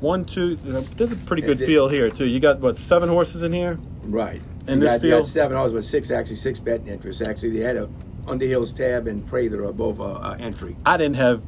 [0.00, 0.56] one, two.
[0.56, 2.26] There's a pretty good field here too.
[2.26, 3.78] You got what seven horses in here?
[4.02, 4.42] Right.
[4.66, 7.22] In this got, field, got seven horses, but six actually six betting interests.
[7.26, 7.88] Actually, they had a
[8.26, 10.76] Underhills Tab and Prather are both uh, uh, entry.
[10.84, 11.42] I didn't have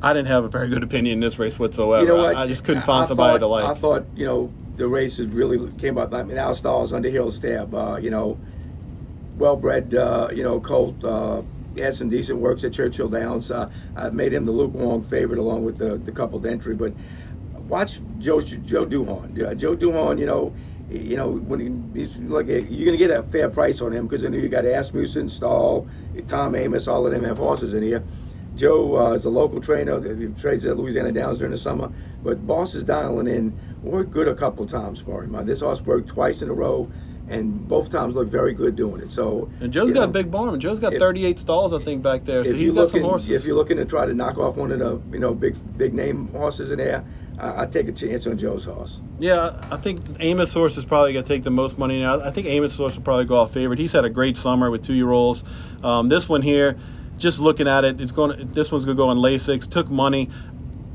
[0.00, 2.02] I didn't have a very good opinion in this race whatsoever.
[2.02, 2.36] You know what?
[2.36, 3.64] I, I just couldn't find I somebody thought, to like.
[3.64, 6.14] I thought, you know, the race races really came up.
[6.14, 8.38] I mean, Al Stars, Underhill's Tab, uh, you know,
[9.40, 11.02] well bred, uh, you know, colt.
[11.04, 11.42] Uh,
[11.78, 13.50] had some decent works at Churchill Downs.
[13.50, 16.74] Uh, I made him the Luke Wong favorite along with the, the coupled entry.
[16.74, 16.92] But
[17.68, 19.42] watch Joe Joe Duhon.
[19.42, 20.54] Uh, Joe Duhon, you know,
[20.90, 24.06] you know when he, he's like you're going to get a fair price on him
[24.06, 25.88] because you, know, you got Asmussen, Stall,
[26.26, 28.02] Tom Amoss, all of them have horses in here.
[28.56, 30.02] Joe uh, is a local trainer.
[30.16, 31.90] He trades at Louisiana Downs during the summer.
[32.22, 33.58] But Boss is dialing in.
[33.82, 35.34] Worked good a couple times for him.
[35.34, 36.90] Uh, this horse worked twice in a row,
[37.30, 39.12] and both times looked very good doing it.
[39.12, 40.58] So and Joe's got know, a big barn.
[40.60, 42.44] Joe's got if, 38 stalls, I think, back there.
[42.44, 43.30] So he's got looking, some horses.
[43.30, 45.94] If you're looking to try to knock off one of the you know big big
[45.94, 47.04] name horses in there,
[47.38, 49.00] I, I take a chance on Joe's horse.
[49.20, 52.20] Yeah, I think Amoss horse is probably going to take the most money now.
[52.20, 53.78] I think Amoss horse will probably go off favorite.
[53.78, 55.44] He's had a great summer with two year olds.
[55.84, 56.76] Um, this one here,
[57.16, 58.52] just looking at it, it's going.
[58.52, 59.70] This one's going to go on Lasix.
[59.70, 60.30] Took money.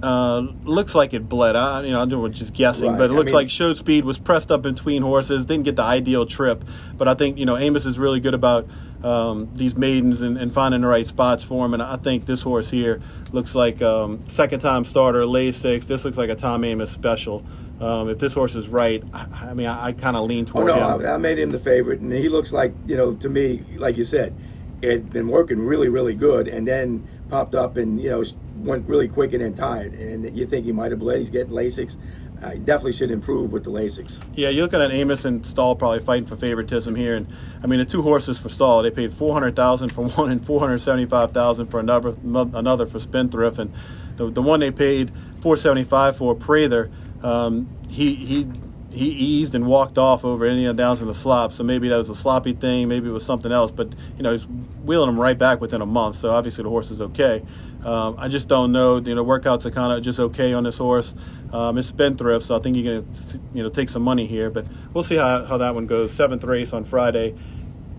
[0.05, 1.55] Uh, looks like it bled.
[1.55, 2.97] I, you know, I'm just guessing, Right.
[2.99, 5.45] but it I looks mean- like show Speed was pressed up between horses.
[5.47, 6.63] Didn't get the ideal trip,
[6.95, 8.67] but I think you know Amoss is really good about
[9.03, 11.73] um, these maidens and, and finding the right spots for him.
[11.73, 15.87] And I think this horse here looks like um, second time starter, Lasix.
[15.87, 17.43] This looks like a Tom Amoss special.
[17.81, 20.69] Um, if this horse is right, I, I mean, I, I kind of lean toward
[20.69, 21.05] Oh no, him.
[21.07, 23.97] I, I made him the favorite, and he looks like you know to me, like
[23.97, 24.35] you said,
[24.83, 28.23] it had been working really, really good, and then popped up and you know
[28.57, 31.19] went really quick and then tired, and you think he might have bled.
[31.19, 31.97] He's getting Lasix.
[32.43, 34.19] Uh, definitely should improve with the Lasix.
[34.35, 37.27] Yeah, you're looking at Amoss and Stall probably fighting for favoritism here, and
[37.63, 40.45] I mean the two horses for Stall, they paid four hundred thousand for one and
[40.45, 43.73] four hundred seventy-five thousand for another, another for Spendthrift, and
[44.17, 46.91] the the one they paid four seventy-five for Prather,
[47.23, 48.47] um, he he
[48.91, 52.09] he eased and walked off over Indiana Downs in the slop, so maybe that was
[52.09, 54.45] a sloppy thing, maybe it was something else, but you know he's
[54.83, 57.43] wheeling him right back within a month, so obviously the horse is okay.
[57.85, 58.97] Um, I just don't know.
[58.97, 61.13] You know, workouts are kind of just okay on this horse.
[61.53, 64.49] Um, it's spendthrift, so I think you're going to you know take some money here,
[64.49, 66.11] but we'll see how, how that one goes.
[66.11, 67.35] Seventh race on Friday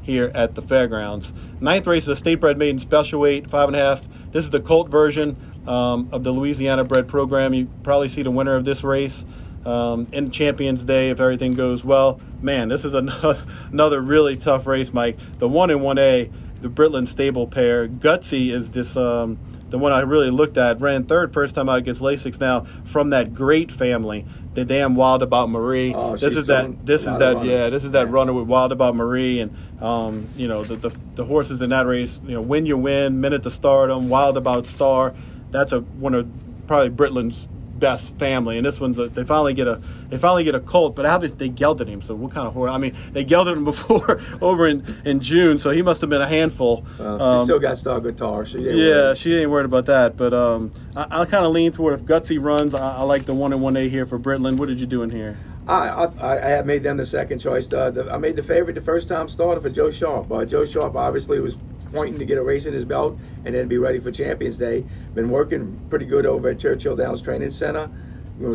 [0.03, 1.33] here at the fairgrounds.
[1.61, 4.07] Ninth race is a state bred maiden special weight, five and a half.
[4.33, 7.55] This is the colt version um, of the Louisiana bred program.
[7.55, 9.25] You probably see the winner of this race
[9.65, 12.21] um, in Champions Day if everything goes well.
[12.41, 15.19] Man, this is another, another really tough race, Mike.
[15.39, 17.89] The one in one A, the Brittlyn stable pair.
[17.89, 18.97] Gutsy is this.
[18.97, 19.39] Um,
[19.71, 23.11] the one I really looked at ran third first time out against Lasix now from
[23.11, 24.27] that great family.
[24.55, 25.93] The dam Wild About Marie.
[25.95, 26.87] Oh, this is that.
[26.87, 27.35] This is that.
[27.35, 27.49] runners.
[27.51, 30.97] Yeah, this is that runner with Wild About Marie, and um, you know the, the
[31.15, 32.21] the horses in that race.
[32.25, 35.15] You know, win you win, minute to stardom, Wild About Star.
[35.51, 36.29] That's a one of
[36.67, 37.49] probably Brittlyn's
[37.79, 40.95] best family, and this one's a, they finally get a they finally get a colt,
[40.97, 42.03] but obviously they gelded him.
[42.03, 42.71] So what kind of horse?
[42.71, 46.23] I mean, they gelded him before over in in June, so he must have been
[46.23, 46.85] a handful.
[46.99, 48.45] Uh, she Um, still got Star Guitar.
[48.47, 48.73] She yeah,
[49.09, 49.17] worry.
[49.17, 50.17] she ain't worried about that.
[50.17, 52.75] But um, I, I kind of lean toward if Gutsy runs.
[52.75, 54.57] I, I like the one and one A here for Brittlyn.
[54.57, 55.37] What did you do in here?
[55.69, 55.89] I,
[56.21, 57.73] I I had made them the second choice.
[57.73, 60.31] Uh, the, I made the favorite the first time starter for Joe Sharp.
[60.31, 61.57] Uh, Joe Sharp obviously was
[61.93, 64.85] pointing to get a race in his belt and then be ready for Champions Day.
[65.15, 67.91] Been working pretty good over at Churchill Downs Training Center.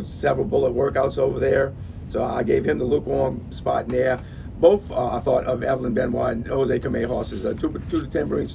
[0.05, 1.73] Several bullet workouts over there.
[2.09, 4.19] So I gave him the lukewarm spot in there.
[4.57, 8.47] Both uh, I thought of Evelyn Benoit and Jose Kamei horses, uh, two, two tambourine,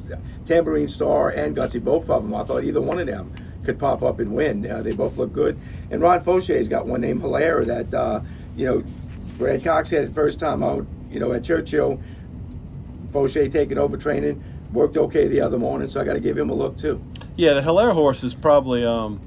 [0.44, 2.32] tambourine Star and Gutsy, both of them.
[2.32, 3.34] I thought either one of them
[3.64, 4.70] could pop up and win.
[4.70, 5.58] Uh, they both look good.
[5.90, 8.20] And Ron Faucheux's got one named Hilaire that, uh,
[8.56, 8.84] you know,
[9.36, 12.00] Brad Cox had it first time out, you know, at Churchill.
[13.10, 14.42] Faucher taking over training.
[14.76, 17.02] Worked okay the other morning, so I got to give him a look too.
[17.34, 19.18] Yeah, the Hilaire horse is probably um,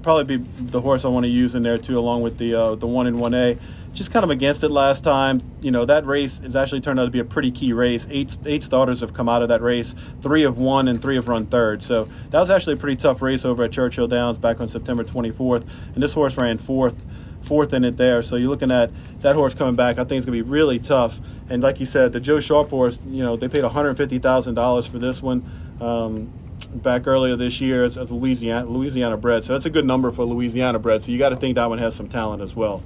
[0.00, 2.74] probably be the horse I want to use in there too, along with the uh,
[2.76, 3.58] the one in one A.
[3.92, 5.42] Just kind of against it last time.
[5.60, 8.06] You know that race has actually turned out to be a pretty key race.
[8.10, 9.94] Eight eight starters have come out of that race.
[10.22, 11.82] Three have won and three have run third.
[11.82, 15.04] So that was actually a pretty tough race over at Churchill Downs back on September
[15.04, 15.68] 24th.
[15.92, 16.96] And this horse ran fourth
[17.42, 18.22] fourth in it there.
[18.22, 18.90] So you're looking at
[19.20, 19.98] that horse coming back.
[19.98, 21.20] I think it's going to be really tough.
[21.48, 25.22] And like you said, the Joe Sharp horse, you know, they paid $150,000 for this
[25.22, 25.44] one
[25.80, 26.32] um,
[26.74, 29.44] back earlier this year as, as Louisiana Louisiana bred.
[29.44, 31.02] So that's a good number for Louisiana bred.
[31.02, 32.82] So you got to think that one has some talent as well.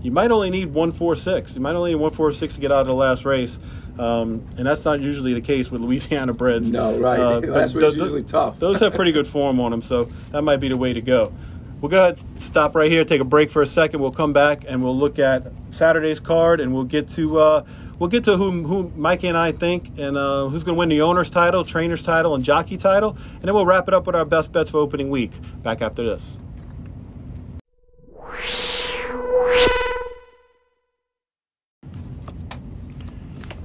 [0.00, 1.56] You might only need 146.
[1.56, 3.58] You might only need 146 to get out of the last race.
[3.98, 6.70] Um, and that's not usually the case with Louisiana breds.
[6.70, 7.18] No, right.
[7.40, 8.60] but Last th- is th- usually tough.
[8.60, 11.32] Those have pretty good form on them, so that might be the way to go.
[11.80, 14.00] We'll go ahead stop right here, take a break for a second.
[14.00, 17.64] We'll come back and we'll look at Saturday's card, and we'll get to uh,
[17.98, 20.88] we'll get to who who Mikey and I think, and uh, who's going to win
[20.88, 24.16] the owner's title, trainer's title, and jockey title, and then we'll wrap it up with
[24.16, 25.32] our best bets for opening week.
[25.62, 26.38] Back after this.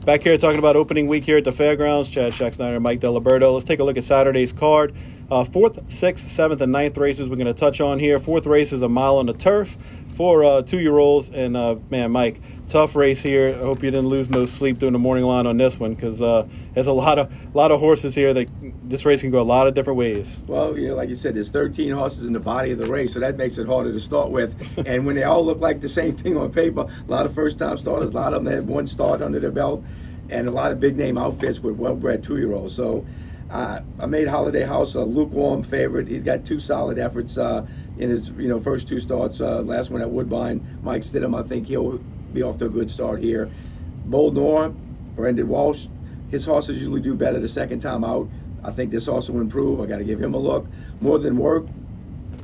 [0.05, 2.09] Back here talking about opening week here at the fairgrounds.
[2.09, 3.53] Chad Snyder and Mike Diliberto.
[3.53, 4.93] Let's take a look at Saturday's card.
[5.31, 8.19] Uh, fourth, sixth, seventh, and ninth races we're going to touch on here.
[8.19, 9.77] Fourth race is a mile on the turf
[10.15, 11.29] for uh, two year olds.
[11.29, 13.55] And uh, man, Mike, tough race here.
[13.55, 16.21] I hope you didn't lose no sleep during the morning line on this one because
[16.21, 18.49] uh, there's a lot of lot of horses here that
[18.83, 20.43] this race can go a lot of different ways.
[20.47, 23.13] Well, you know, like you said, there's 13 horses in the body of the race,
[23.13, 24.55] so that makes it harder to start with.
[24.85, 27.77] and when they all look like the same thing on paper, a lot of first-time
[27.77, 29.83] starters, a lot of them have one start under their belt,
[30.29, 32.75] and a lot of big-name outfits with well-bred two-year-olds.
[32.75, 33.05] So
[33.53, 36.07] uh, I made Holiday House a lukewarm favorite.
[36.07, 37.67] He's got two solid efforts uh,
[37.99, 39.39] in his, you know, first two starts.
[39.39, 41.39] Uh, last one at Woodbine, Mike Stidham.
[41.39, 41.99] I think he'll
[42.33, 43.51] be off to a good start here.
[44.05, 44.69] Bold Nor,
[45.15, 45.85] Brendan Walsh.
[46.31, 48.27] His horses usually do better the second time out.
[48.63, 49.79] I think this horse will improve.
[49.81, 50.65] I got to give him a look.
[50.99, 51.67] More than work.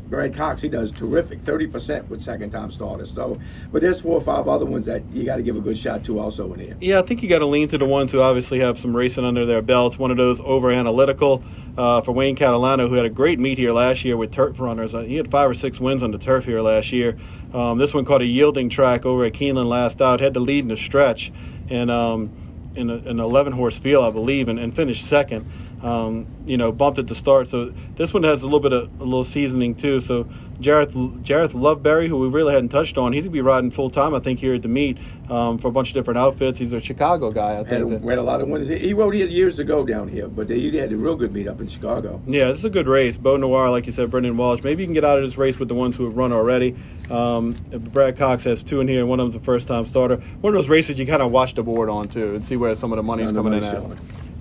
[0.10, 3.12] Brad Cox, he does terrific, thirty percent with second time starters.
[3.12, 3.39] So,
[3.72, 6.04] but there's four or five other ones that you got to give a good shot
[6.06, 6.78] to also in here.
[6.82, 9.24] Yeah, I think you got to lean to the ones who obviously have some racing
[9.24, 10.00] under their belts.
[10.00, 11.43] One of those over analytical
[11.78, 14.95] uh, for Wayne Catalano, who had a great meet here last year with turf runners.
[14.95, 17.17] Uh, he had five or six wins on the turf here last year.
[17.54, 20.60] Um, this one caught a yielding track over at Keeneland last out, had the lead
[20.60, 21.32] in the stretch,
[21.69, 22.32] and um,
[22.76, 25.50] in a, an 11 horse field, I believe, and, and finished second.
[25.81, 27.49] Um, you know, bumped at the start.
[27.49, 30.01] So this one has a little bit of a little seasoning too.
[30.01, 30.27] So
[30.59, 34.13] Jareth Jareth Loveberry, who we really hadn't touched on, he's gonna be riding full time,
[34.13, 34.97] I think, here at the meet
[35.29, 36.59] um, for a bunch of different outfits.
[36.59, 37.89] He's a Chicago guy, I think.
[37.89, 38.67] And a lot of wins.
[38.67, 41.47] He rode here years ago down here, but they, he had a real good meet
[41.47, 42.21] up in Chicago.
[42.27, 43.15] Yeah, this is a good race.
[43.15, 44.61] Beau Noir, like you said, Brendan Walsh.
[44.63, 46.75] Maybe you can get out of this race with the ones who have run already.
[47.09, 50.17] Um, Brad Cox has two in here, and one of them's a first time starter.
[50.41, 52.75] One of those races you kind of watch the board on too and see where
[52.75, 53.83] some of the money's coming in at.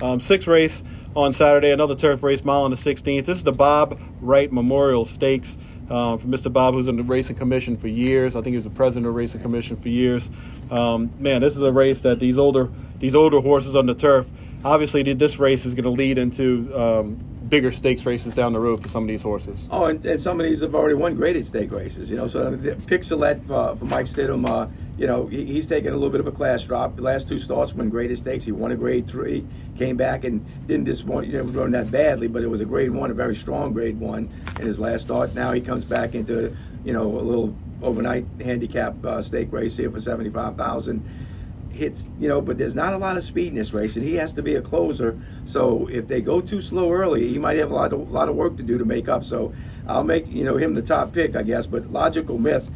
[0.00, 0.82] Um, sixth race
[1.18, 3.24] on Saturday, another turf race, mile on the 16th.
[3.24, 5.58] This is the Bob Wright Memorial Stakes
[5.90, 6.52] um, from Mr.
[6.52, 8.36] Bob, who's in the Racing Commission for years.
[8.36, 10.30] I think he was the president of the Racing Commission for years.
[10.70, 14.26] Um, man, this is a race that these older these older horses on the turf.
[14.64, 18.80] Obviously, this race is going to lead into um, bigger stakes races down the road
[18.80, 19.68] for some of these horses.
[19.72, 22.12] Oh, and, and some of these have already won graded stake races.
[22.12, 25.96] You know, so Pixelet for, for Mike Stidham, uh, you know, he, he's taken a
[25.96, 26.96] little bit of a class drop.
[26.96, 28.44] The last two starts won graded stakes.
[28.44, 32.26] He won a grade three, came back and didn't disappoint, you know, run that badly,
[32.26, 35.34] but it was a grade one, a very strong grade one in his last start.
[35.34, 39.90] Now he comes back into, you know, a little overnight handicap uh, stake race here
[39.90, 41.28] for 75000
[41.70, 44.16] hits, you know, but there's not a lot of speed in this race, and he
[44.16, 45.16] has to be a closer.
[45.44, 48.28] So if they go too slow early, he might have a lot of, a lot
[48.28, 49.22] of work to do to make up.
[49.22, 49.54] So
[49.86, 51.66] I'll make you know him the top pick, I guess.
[51.66, 52.68] But logical myth,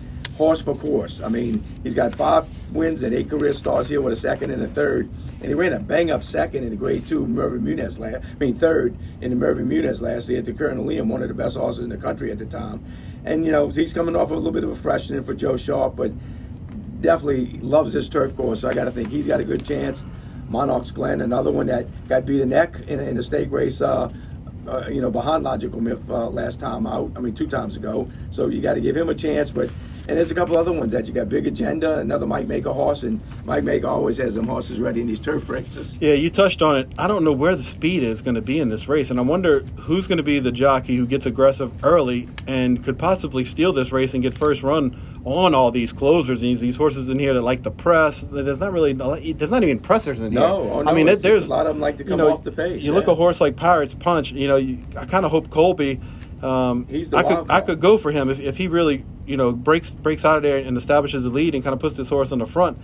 [0.43, 1.21] horse for course.
[1.21, 4.61] I mean, he's got five wins and eight career starts here with a second and
[4.63, 5.09] a third,
[5.41, 8.25] and he ran a bang up second in the Grade Two Mervyn Muniz last.
[8.25, 11.35] I mean, third in the Mervyn Muniz last year to Colonel Liam, one of the
[11.35, 12.85] best horses in the country at the time.
[13.25, 15.95] And you know he's coming off a little bit of a freshman for Joe Sharp,
[15.95, 16.11] but
[17.01, 20.03] definitely loves this turf course, so I got to think he's got a good chance.
[20.49, 24.13] Monarch's Glen, another one that got beat a neck in, in the stake race, uh,
[24.67, 27.11] uh, you know, behind Logical Myth uh, last time out.
[27.17, 28.11] I mean, two times ago.
[28.31, 29.51] So you got to give him a chance.
[29.51, 29.71] But
[30.09, 33.03] and there's a couple other ones that you got Big Agenda, another Mike Maker horse,
[33.03, 35.97] and Mike Maker always has them horses ready in these turf races.
[36.01, 36.93] Yeah, you touched on it.
[36.99, 39.23] I don't know where the speed is going to be in this race, and I
[39.23, 43.73] wonder who's going to be the jockey who gets aggressive early and could possibly steal
[43.73, 46.41] this race and get first run on all these closers.
[46.41, 48.25] These these horses in here that like the press.
[48.29, 50.41] There's not really there's not even pressers in here.
[50.41, 52.33] No, oh, no I mean there's a lot of them like to come you know,
[52.33, 52.83] off the pace.
[52.83, 52.99] You yeah.
[52.99, 54.33] look a horse like Pirates Punch.
[54.33, 56.01] You know, you, I kind of hope Colby.
[56.43, 59.37] Um, He's the I could I could go for him if, if he really you
[59.37, 62.09] know breaks breaks out of there and establishes the lead and kind of puts this
[62.09, 62.79] horse on the front.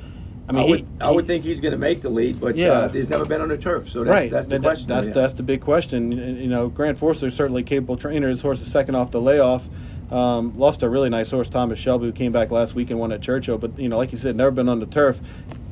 [0.48, 2.57] I mean, I would, he, I would think he's going to make the lead, but
[2.57, 2.68] yeah.
[2.68, 4.31] uh, he's never been on the turf, so that's, right.
[4.31, 4.88] that's the that, question.
[4.88, 6.11] That's that's the big question.
[6.12, 8.31] You know, Grant Forster is certainly capable trainer.
[8.31, 9.68] His horse is second off the layoff.
[10.11, 13.12] Um, lost a really nice horse, Thomas Shelby, who came back last week and won
[13.12, 13.59] at Churchill.
[13.59, 15.20] But you know, like you said, never been on the turf.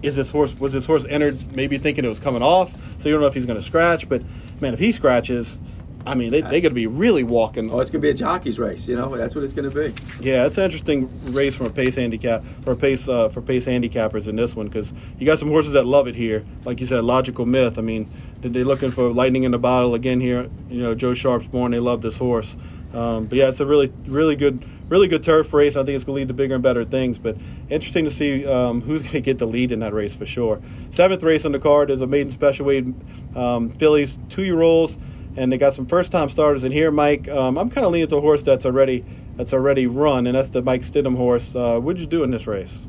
[0.02, 2.74] Is this horse was this horse entered maybe thinking it was coming off?
[2.98, 4.09] So you don't know if he's going to scratch.
[4.09, 4.22] But
[4.61, 5.59] man, if he scratches,
[6.06, 7.70] I mean, they, are going to be really walking.
[7.70, 8.86] Oh, it's going to be a jockey's race.
[8.86, 9.94] You know, that's what it's going to be.
[10.20, 13.66] Yeah, it's an interesting race from a pace handicap for a pace uh, for pace
[13.66, 16.44] handicappers in this one because you got some horses that love it here.
[16.64, 17.76] Like you said, logical myth.
[17.76, 18.08] I mean,
[18.40, 20.48] they're looking for lightning in the bottle again here.
[20.68, 21.72] You know, Joe Sharp's born.
[21.72, 22.56] They love this horse.
[22.94, 25.74] Um, but yeah, it's a really really good really good turf race.
[25.74, 27.18] I think it's going to lead to bigger and better things.
[27.18, 27.36] But
[27.68, 30.62] interesting to see um, who's going to get the lead in that race for sure.
[30.90, 32.86] Seventh race on the card is a maiden special weight
[33.34, 34.98] um, fillies two year olds
[35.37, 36.90] and they got some first time starters in here.
[36.90, 39.05] Mike, um, I'm kind of leaning to a horse that's already
[39.37, 41.55] that's already run, and that's the Mike Stidham horse.
[41.55, 42.87] Uh, what'd you do in this race?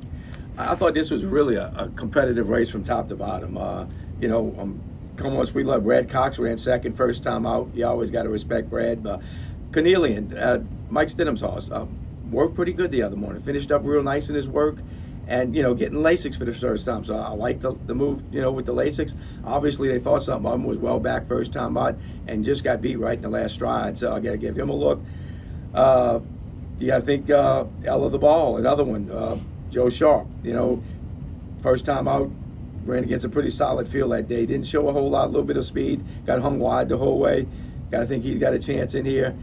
[0.58, 3.58] I thought this was really a, a competitive race from top to bottom.
[3.58, 3.86] Uh,
[4.20, 4.82] you know, um,
[5.18, 7.70] come on, we love Brad Cox ran second first time out.
[7.76, 9.04] You always got to respect Brad.
[9.04, 9.22] But
[9.72, 11.86] Cornelian, uh, Mike Stidham's horse, uh,
[12.32, 13.42] worked pretty good the other morning.
[13.42, 14.78] Finished up real nice in his work
[15.28, 17.04] and you know getting Lasix for the first time.
[17.04, 19.16] So I like the, the move, you know, with the Lasix.
[19.44, 21.98] Obviously, they thought something of him was well back first time out,
[22.28, 23.98] and just got beat right in the last stride.
[23.98, 25.02] So I got to give him a look.
[25.74, 26.20] Uh,
[26.80, 29.12] yeah, I think uh, Ella the Ball, another one.
[29.12, 29.38] Uh,
[29.70, 30.82] Joe Sharp, you know,
[31.62, 32.32] first time out,
[32.86, 34.46] ran against a pretty solid field that day.
[34.46, 36.04] Didn't show a whole lot, a little bit of speed.
[36.26, 37.48] Got hung wide the whole way.
[37.92, 39.36] Got to think he's got a chance in here.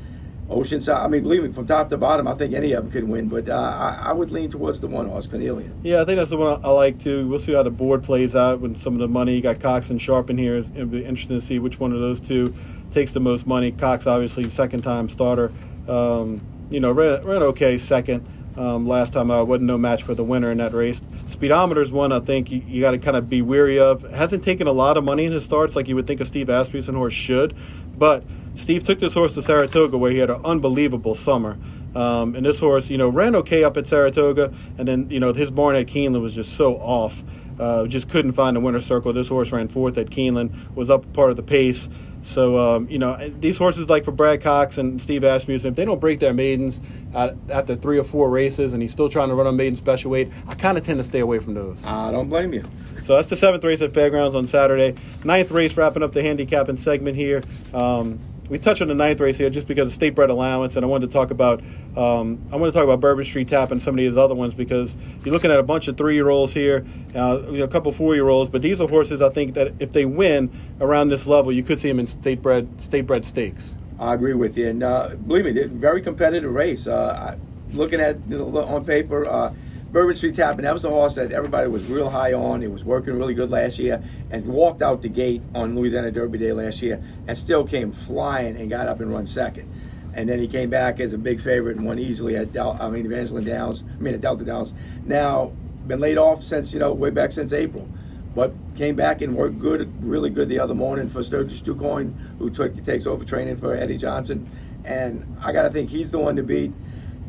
[0.48, 1.02] Oceanside.
[1.02, 3.28] I mean, believe me, from top to bottom, I think any of them could win.
[3.28, 5.80] But uh, I, I, would lean towards the one horse, Cornelian.
[5.82, 7.26] Yeah, I think that's the one I like too.
[7.26, 9.36] We'll see how the board plays out when some of the money.
[9.36, 10.56] You got Cox and Sharp in here.
[10.56, 12.54] It'll be interesting to see which one of those two
[12.92, 13.72] takes the most money.
[13.72, 15.50] Cox, obviously, second time starter.
[15.88, 18.26] Um, you know, ran, ran okay second.
[18.56, 21.00] Um, last time I wasn't no match for the winner in that race.
[21.26, 24.02] Speedometer's one I think you, you got to kind of be weary of.
[24.12, 26.48] Hasn't taken a lot of money in his starts like you would think a Steve
[26.48, 27.54] Asmussen horse should,
[27.96, 28.22] but
[28.54, 31.58] Steve took this horse to Saratoga where he had an unbelievable summer.
[31.96, 35.32] Um, and this horse, you know, ran okay up at Saratoga, and then you know
[35.32, 37.22] his barn at Keeneland was just so off.
[37.58, 39.12] Uh, just couldn't find the winner's circle.
[39.12, 41.88] This horse ran fourth at Keeneland, was up part of the pace.
[42.24, 45.84] So um, you know these horses like for Brad Cox and Steve Asmussen, if they
[45.84, 46.80] don't break their maidens
[47.14, 50.30] after three or four races, and he's still trying to run on maiden special weight,
[50.48, 51.84] I kind of tend to stay away from those.
[51.84, 52.64] I don't blame you.
[53.02, 54.98] So that's the seventh race at Fairgrounds on Saturday.
[55.22, 57.42] Ninth race wrapping up the handicapping segment here.
[57.74, 58.18] Um,
[58.48, 60.88] we touched on the ninth race here just because of state bred allowance, and I
[60.88, 61.60] wanted to talk about
[61.96, 64.54] um, I want to talk about Bourbon Street Tap and some of these other ones
[64.54, 66.84] because you're looking at a bunch of three year olds here,
[67.14, 69.72] uh, you know, a couple four year olds, but these are horses I think that
[69.78, 73.24] if they win around this level, you could see them in state bred state bred
[73.24, 73.76] stakes.
[73.98, 76.86] I agree with you, and uh, believe me, very competitive race.
[76.86, 77.36] Uh,
[77.72, 79.52] looking at you know, on paper uh,
[79.94, 82.64] Bourbon Street Tap, and that was the horse that everybody was real high on.
[82.64, 86.36] It was working really good last year and walked out the gate on Louisiana Derby
[86.36, 89.72] Day last year and still came flying and got up and run second.
[90.12, 92.90] And then he came back as a big favorite and won easily at Del- I
[92.90, 94.74] mean Evangeline Downs, I mean at Delta Downs.
[95.06, 95.52] Now
[95.86, 97.88] been laid off since you know way back since April,
[98.34, 102.50] but came back and worked good, really good the other morning for Sturgis Ducoin, who
[102.50, 104.50] took takes over training for Eddie Johnson.
[104.84, 106.72] And I got to think he's the one to beat.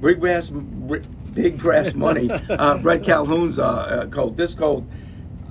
[0.01, 0.19] Big
[1.35, 2.29] big brass money.
[2.55, 4.37] Uh, Bret Calhoun's uh, colt.
[4.37, 4.85] This colt,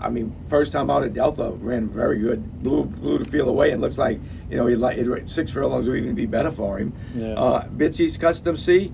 [0.01, 2.63] I mean, first time out at Delta, ran very good.
[2.63, 4.19] Blew blew the field away, and looks like
[4.49, 6.95] you know he like six furlongs would even be better for him.
[7.15, 7.35] Yeah.
[7.35, 8.89] Uh, Bitsy's Custom C,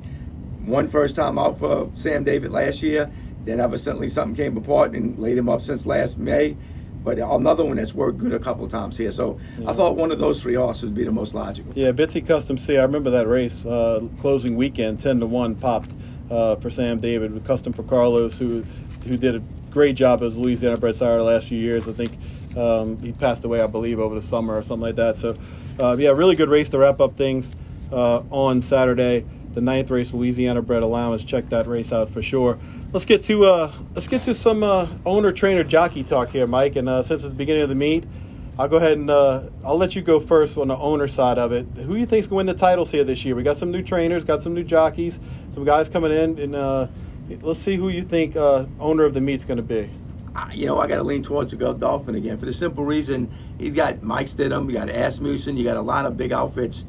[0.65, 3.11] one first time out for Sam David last year.
[3.45, 6.57] Then evidently something came apart and laid him up since last May.
[7.03, 9.13] But another one that's worked good a couple of times here.
[9.13, 9.71] So yeah.
[9.71, 11.73] I thought one of those three horses would be the most logical.
[11.75, 12.77] Yeah, Bitsy Custom C.
[12.77, 15.93] I remember that race uh, closing weekend, ten to one popped
[16.31, 18.65] uh, for Sam David with Custom for Carlos, who
[19.05, 21.89] who did a great job as Louisiana bred sire the last few years.
[21.89, 22.19] I think
[22.57, 25.17] um, he passed away, I believe, over the summer or something like that.
[25.17, 25.35] So,
[25.81, 27.53] uh, yeah, really good race to wrap up things
[27.93, 29.25] uh, on Saturday.
[29.53, 31.25] The ninth race, Louisiana bred allowance.
[31.25, 32.59] Check that race out for sure.
[32.93, 36.77] Let's get to uh, let's get to some uh, owner trainer jockey talk here, Mike.
[36.77, 38.05] And uh, since it's the beginning of the meet,
[38.61, 41.51] I'll go ahead and uh, I'll let you go first on the owner side of
[41.51, 41.67] it.
[41.77, 43.35] Who do you think's going to win the titles here this year?
[43.35, 46.87] We got some new trainers, got some new jockeys, some guys coming in, and uh,
[47.41, 49.89] let's see who you think uh, owner of the meet's going to be.
[50.53, 53.75] You know, I got to lean towards the Godolphin again for the simple reason he's
[53.75, 56.85] got Mike Stidham, you got Asmussen, you got a lot of big outfits,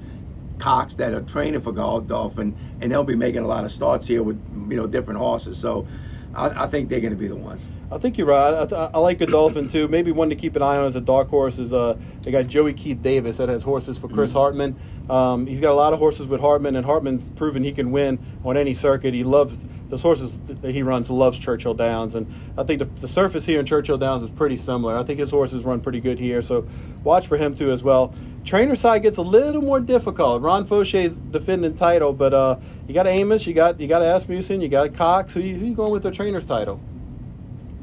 [0.59, 4.24] Cox that are training for Godolphin, and they'll be making a lot of starts here
[4.24, 4.38] with
[4.69, 5.57] you know different horses.
[5.57, 5.88] So
[6.34, 7.70] I, I think they're going to be the ones.
[7.92, 8.72] I think you're right.
[8.72, 9.88] I, I, like Godolphin too.
[9.88, 12.48] Maybe one to keep an eye on as a dark horse is uh, they got
[12.48, 14.40] Joey Keith Davis that has horses for Chris mm-hmm.
[14.40, 14.80] Hartman.
[15.10, 18.18] Um, he's got a lot of horses with Hartman, and Hartman's proven he can win
[18.46, 19.14] on any circuit.
[19.14, 21.10] He loves those horses that he runs.
[21.10, 24.56] Loves Churchill Downs, and I think the, the surface here in Churchill Downs is pretty
[24.56, 24.98] similar.
[24.98, 26.66] I think his horses run pretty good here, so
[27.04, 28.16] watch for him too as well.
[28.44, 30.42] Trainer side gets a little more difficult.
[30.42, 34.68] Ron Faucheux's defending title, but uh, you got Amoss, you got you got Asmussen, you
[34.68, 35.34] got Cox.
[35.34, 36.82] Who you, who you going with the trainer's title?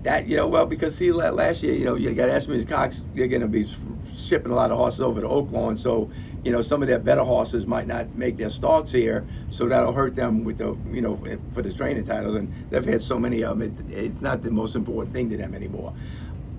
[0.02, 3.02] That you know, well, because see, last year, you know, you got Asmussen Cox.
[3.14, 3.68] They're going to be
[4.16, 6.10] shipping a lot of horses over to Oaklawn, so
[6.42, 9.92] you know some of their better horses might not make their starts here, so that'll
[9.92, 11.16] hurt them with the you know
[11.54, 12.34] for the training titles.
[12.34, 15.36] And they've had so many of them, it, it's not the most important thing to
[15.36, 15.94] them anymore.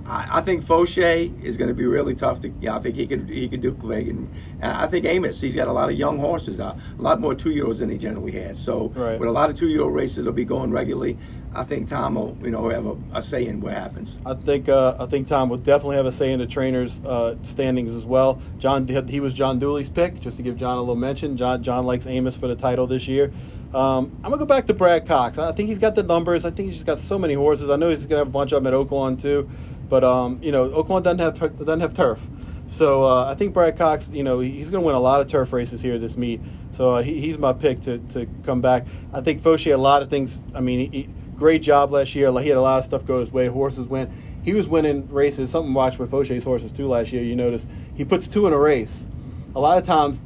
[0.09, 2.51] I, I think Faucheux is going to be really tough to.
[2.59, 4.29] Yeah, I think he could he could do Clegg, and,
[4.59, 5.39] and I think Amoss.
[5.39, 7.89] He's got a lot of young horses, uh, a lot more two year olds than
[7.89, 8.57] he generally has.
[8.57, 9.19] So right.
[9.19, 11.17] with a lot of two year old races, will be going regularly.
[11.53, 14.17] I think Tom will, you know, have a, a say in what happens.
[14.25, 17.35] I think uh, I think Tom will definitely have a say in the trainers' uh,
[17.43, 18.41] standings as well.
[18.57, 21.37] John, he was John Dooley's pick, just to give John a little mention.
[21.37, 23.31] John John likes Amoss for the title this year.
[23.73, 25.37] Um, I'm gonna go back to Brad Cox.
[25.37, 26.43] I think he's got the numbers.
[26.43, 27.69] I think he's just got so many horses.
[27.69, 29.47] I know he's gonna have a bunch of them at Oaklawn too.
[29.89, 32.21] But um, you know, Oaklawn doesn't have doesn't have turf,
[32.69, 35.27] so uh, I think Brad Cox, you know, he's going to win a lot of
[35.27, 36.39] turf races here this meet.
[36.71, 38.85] So uh, he, he's my pick to, to come back.
[39.11, 40.43] I think Faucheux a lot of things.
[40.53, 42.29] I mean, he, great job last year.
[42.29, 43.47] Like he had a lot of stuff go his way.
[43.47, 44.11] Horses went.
[44.43, 45.49] He was winning races.
[45.49, 47.23] Something watched with Faucheux's horses too last year.
[47.23, 47.65] You notice
[47.95, 49.07] he puts two in a race.
[49.55, 50.23] A lot of times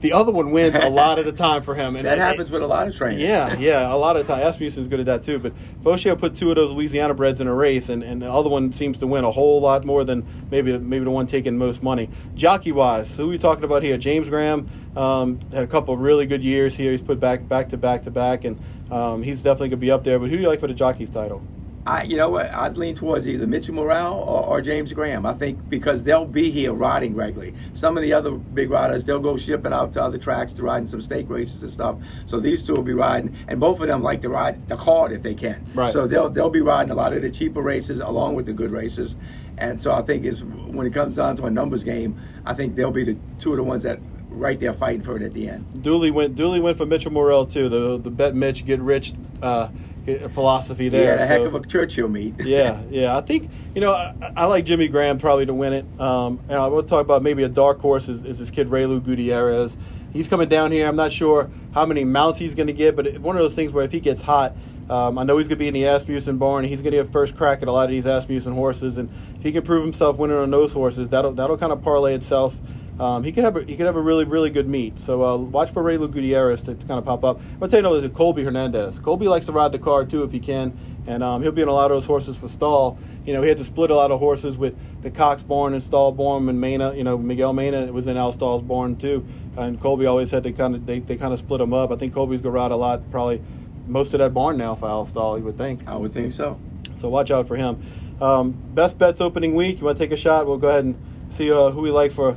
[0.00, 1.86] the other one wins a lot of the time for him.
[1.96, 3.22] And that happens with a lot of trainers.
[3.22, 4.42] Yeah, yeah, a lot of time.
[4.42, 5.38] Asmussen's good at that too.
[5.38, 8.50] But Faucheux put two of those Louisiana breds in a race, and, and the other
[8.50, 11.82] one seems to win a whole lot more than maybe maybe the one taking most
[11.82, 12.10] money.
[12.34, 13.96] Jockey wise, who are we talking about here?
[13.96, 16.90] James Graham um, had a couple of really good years here.
[16.90, 19.90] He's put back back to back to back, and um, he's definitely going to be
[19.90, 20.18] up there.
[20.18, 21.42] But who do you like for the jockey's title?
[21.86, 25.24] I, you know what, I'd lean towards either Mitchell Murrill or, or, James Graham.
[25.24, 27.54] I think because they'll be here riding regularly.
[27.74, 30.78] Some of the other big riders, they'll go shipping out to other tracks to ride
[30.78, 31.96] in some stake races and stuff.
[32.26, 35.12] So these two will be riding, and both of them like to ride the card
[35.12, 35.64] if they can.
[35.74, 35.92] Right.
[35.92, 38.72] So they'll they'll be riding a lot of the cheaper races along with the good
[38.72, 39.16] races.
[39.58, 42.74] And so I think it's when it comes down to a numbers game, I think
[42.74, 45.48] they'll be the two of the ones that right there fighting for it at the
[45.48, 45.82] end.
[45.82, 46.34] Dooley went.
[46.34, 47.68] Dooley went for Mitchell Murrill too.
[47.68, 49.68] The the bet Mitch get rich uh,
[50.06, 51.02] philosophy there.
[51.02, 52.34] He had a heck so- of a Churchill meet.
[52.44, 53.16] yeah, yeah.
[53.16, 56.00] I think you know I, I like Jimmy Graham probably to win it.
[56.00, 59.02] Um, and I will talk about maybe a dark horse is, is this kid Reylu
[59.02, 59.76] Gutierrez.
[60.12, 60.86] He's coming down here.
[60.86, 63.54] I'm not sure how many mounts he's going to get, but it, one of those
[63.54, 64.56] things where if he gets hot,
[64.88, 66.64] um, I know he's going to be in the Asmussen barn.
[66.64, 69.42] He's going to get first crack at a lot of these Asmussen horses, and if
[69.42, 72.54] he can prove himself winning on those horses, that'll that'll kind of parlay itself.
[72.98, 74.98] Um, he could have a, he could have a really really good meet.
[74.98, 77.38] So uh, watch for Reylu Gutierrez to, to kind of pop up.
[77.38, 78.98] I'm gonna tell you another Colby Hernandez.
[78.98, 80.76] Colby likes to ride the car too if he can,
[81.06, 82.98] and um, he'll be in a lot of those horses for stall.
[83.26, 85.82] You know, he had to split a lot of horses with the Cox barn and
[85.82, 86.94] Stall barn and Mena.
[86.94, 89.26] You know, Miguel Mena was in Al Stall's barn too,
[89.56, 91.90] and Colby always had to kind of they, they kind of split them up.
[91.90, 93.42] I think Colby's gonna ride a lot, probably
[93.86, 95.38] most of that barn now for Al Stall.
[95.38, 95.86] You would think.
[95.86, 96.58] I would think so.
[96.94, 97.82] So watch out for him.
[98.20, 99.80] Um, best bets opening week.
[99.80, 100.46] You want to take a shot?
[100.46, 100.96] We'll go ahead and
[101.28, 102.36] see uh, who we like for.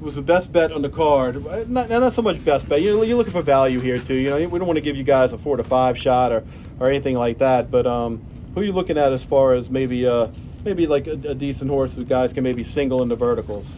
[0.00, 1.44] Was the best bet on the card?
[1.44, 2.82] Uh, Not, not so much best bet.
[2.82, 4.14] You're, you're looking for value here too.
[4.14, 6.44] You know, we don't want to give you guys a four to five shot or,
[6.78, 7.70] or anything like that.
[7.70, 8.24] But um,
[8.54, 10.28] who are you looking at as far as maybe uh,
[10.64, 13.76] maybe like a, a decent horse that guys can maybe single in the verticals?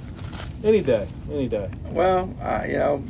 [0.62, 1.70] Any day, any day.
[1.86, 3.02] Well, uh, you know,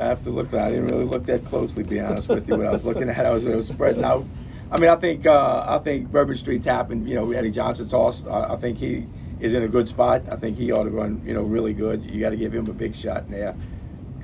[0.00, 0.52] I have to look.
[0.52, 2.56] That I didn't really look that closely, to be honest with you.
[2.56, 4.24] What I was looking at, I was, I was spreading out.
[4.70, 7.08] I mean, I think uh, I think Bourbon Street tapping.
[7.08, 8.24] You know, Eddie Johnson's horse.
[8.24, 9.04] Uh, I think he
[9.40, 10.22] is in a good spot.
[10.30, 11.22] I think he ought to run.
[11.24, 12.04] You know, really good.
[12.04, 13.54] You got to give him a big shot there.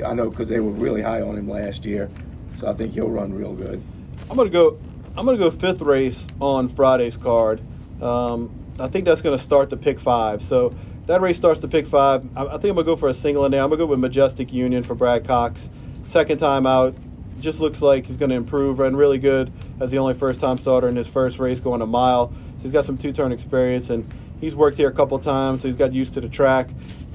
[0.04, 2.10] I know because they were really high on him last year,
[2.58, 3.82] so I think he'll run real good.
[4.30, 4.78] I'm gonna go.
[5.16, 7.60] I'm gonna go fifth race on Friday's card.
[8.00, 10.42] Um, I think that's gonna start the pick five.
[10.42, 10.74] So
[11.06, 12.26] that race starts to pick five.
[12.36, 13.62] I, I think I'm gonna go for a single in there.
[13.62, 15.68] I'm gonna go with Majestic Union for Brad Cox.
[16.04, 16.94] Second time out,
[17.38, 18.78] just looks like he's gonna improve.
[18.78, 21.86] Run really good as the only first time starter in his first race going a
[21.86, 22.32] mile.
[22.56, 24.10] So he's got some two turn experience and
[24.42, 26.68] he's worked here a couple times, so he's got used to the track.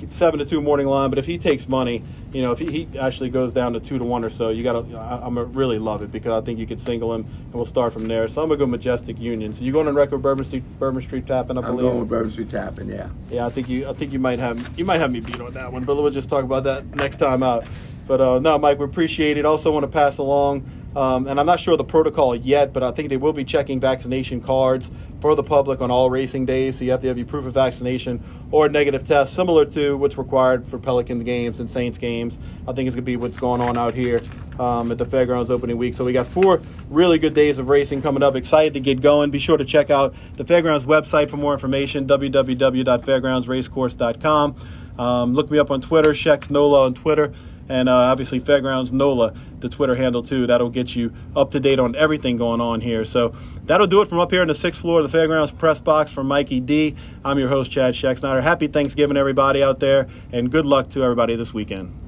[0.10, 3.00] Seven to two morning line, but if he takes money, you know, if he, he
[3.00, 4.98] actually goes down to two to one or so, you got to.
[4.98, 7.94] I'm gonna really love it because I think you could single him, and we'll start
[7.94, 8.28] from there.
[8.28, 9.54] So I'm gonna go Majestic Union.
[9.54, 11.82] So you're going on record Bourbon Street, Bourbon Street tapping, I I'm believe.
[11.90, 12.90] going with Bourbon Street tapping.
[12.90, 13.10] Yeah.
[13.32, 13.88] Yeah, I think you.
[13.90, 14.78] I think you might have.
[14.78, 17.18] You might have me beat on that one, but we'll just talk about that next
[17.18, 17.66] time out.
[18.08, 19.46] But uh, no, Mike, we appreciate it.
[19.46, 20.64] Also, want to pass along,
[20.98, 23.44] um, and I'm not sure of the protocol yet, but I think they will be
[23.44, 24.90] checking vaccination cards
[25.22, 26.80] for the public on all racing days.
[26.80, 29.96] So you have to have your proof of vaccination or a negative test, similar to
[29.96, 32.40] what's required for Pelican games and Saints games.
[32.68, 34.24] I think it's going to be what's going on out here
[34.60, 35.94] um, at the Fairgrounds opening week.
[35.94, 38.36] So we got four really good days of racing coming up.
[38.36, 39.30] Excited to get going.
[39.30, 44.56] Be sure to check out the Fairgrounds website for more information, www.fairgroundsracecourse.com.
[44.98, 47.36] Um, look me up on Twitter, Shex Nola on Twitter,
[47.70, 50.48] and uh, obviously Fairgrounds Nola, the Twitter handle too.
[50.48, 53.06] That'll get you up to date on everything going on here.
[53.06, 55.80] So that'll do it from up here in the sixth floor of the Fairgrounds press
[55.80, 56.96] box from Mikey D.
[57.24, 61.36] I'm your host Chad Scheck Happy Thanksgiving, everybody out there, and good luck to everybody
[61.36, 62.07] this weekend.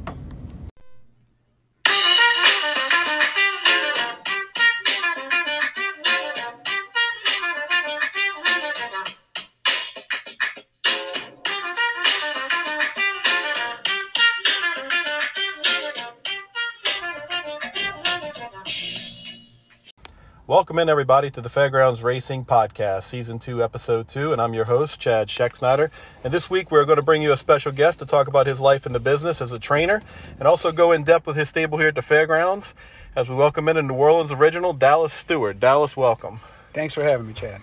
[20.49, 24.65] Welcome in, everybody, to the Fairgrounds Racing Podcast, Season 2, Episode 2, and I'm your
[24.65, 25.91] host, Chad Scheck
[26.23, 28.59] And this week, we're going to bring you a special guest to talk about his
[28.59, 30.01] life in the business as a trainer
[30.39, 32.73] and also go in depth with his stable here at the Fairgrounds
[33.15, 35.59] as we welcome in a New Orleans original, Dallas Stewart.
[35.59, 36.39] Dallas, welcome.
[36.73, 37.61] Thanks for having me, Chad.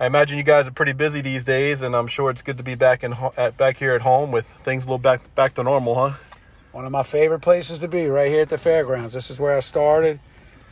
[0.00, 2.64] I imagine you guys are pretty busy these days, and I'm sure it's good to
[2.64, 5.62] be back in at, back here at home with things a little back back to
[5.62, 6.16] normal, huh?
[6.72, 9.14] One of my favorite places to be, right here at the fairgrounds.
[9.14, 10.18] This is where I started,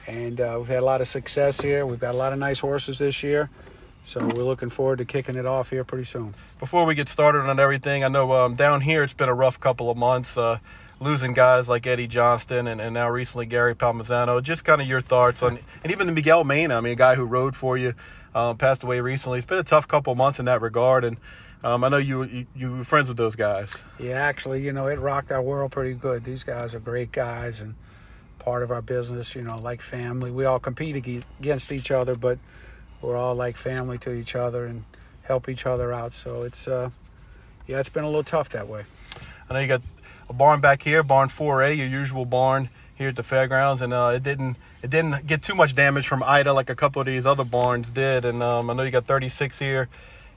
[0.06, 1.86] and uh, we've had a lot of success here.
[1.86, 3.50] We've got a lot of nice horses this year,
[4.04, 6.34] so we're looking forward to kicking it off here pretty soon.
[6.58, 9.60] Before we get started on everything, I know um, down here it's been a rough
[9.60, 10.36] couple of months.
[10.36, 10.58] Uh,
[11.00, 14.42] losing guys like Eddie Johnson and, and now recently Gary Palmisano.
[14.42, 17.16] Just kind of your thoughts on, and even the Miguel Mena, I mean, a guy
[17.16, 17.94] who rode for you,
[18.34, 19.38] um, passed away recently.
[19.38, 21.16] It's been a tough couple of months in that regard, and
[21.64, 23.74] um, I know you, you you were friends with those guys.
[23.98, 26.24] Yeah, actually, you know, it rocked our world pretty good.
[26.24, 27.74] These guys are great guys and
[28.42, 30.30] part of our business, you know, like family.
[30.30, 30.96] We all compete
[31.40, 32.38] against each other, but
[33.00, 34.84] we're all like family to each other and
[35.22, 36.12] help each other out.
[36.12, 36.90] So it's, uh,
[37.68, 38.84] yeah, it's been a little tough that way.
[39.48, 39.82] I know you got
[40.28, 44.12] a barn back here, barn 4A, your usual barn here at the fairgrounds, and uh,
[44.14, 47.24] it didn't it didn't get too much damage from Ida like a couple of these
[47.24, 48.24] other barns did.
[48.24, 49.88] And um, I know you got 36 here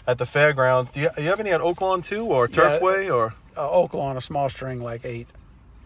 [0.08, 0.92] at the fairgrounds.
[0.92, 2.56] Do you, do you have any at Oaklawn too, or Yeah.
[2.80, 5.28] Turfway, or Uh, Oaklawn, a small string like eight.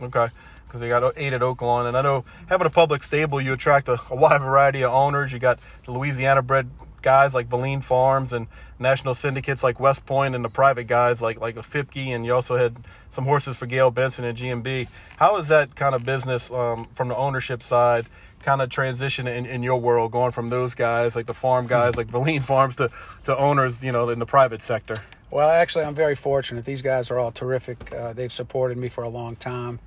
[0.01, 0.27] okay?
[0.69, 3.89] Because we got eight at Oaklawn, and I know having a public stable, you attract
[3.89, 5.33] a, a wide variety of owners.
[5.33, 6.69] You got the Louisiana bred
[7.01, 8.47] guys like Valene Farms and
[8.77, 12.35] national syndicates like West Point and the private guys like like a Fipke, and you
[12.35, 12.77] also had
[13.09, 14.87] some horses for Gayle Benson and GMB.
[15.17, 18.07] How is that kind of business um, from the ownership side?
[18.41, 21.95] kind of transition in, in your world, going from those guys like the farm guys
[21.97, 22.89] like Valene Farms to,
[23.25, 24.95] to owners, you know, in the private sector?
[25.31, 26.65] Well, actually, I'm very fortunate.
[26.65, 27.93] These guys are all terrific.
[27.93, 29.79] Uh, they've supported me for a long time,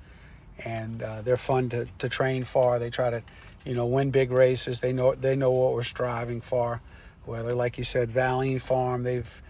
[0.59, 2.79] and uh, they're fun to, to train for.
[2.79, 3.23] They try to,
[3.65, 4.79] you know, win big races.
[4.79, 6.81] They know they know what we're striving for.
[7.25, 9.41] Whether, like you said, Valene Farm, they've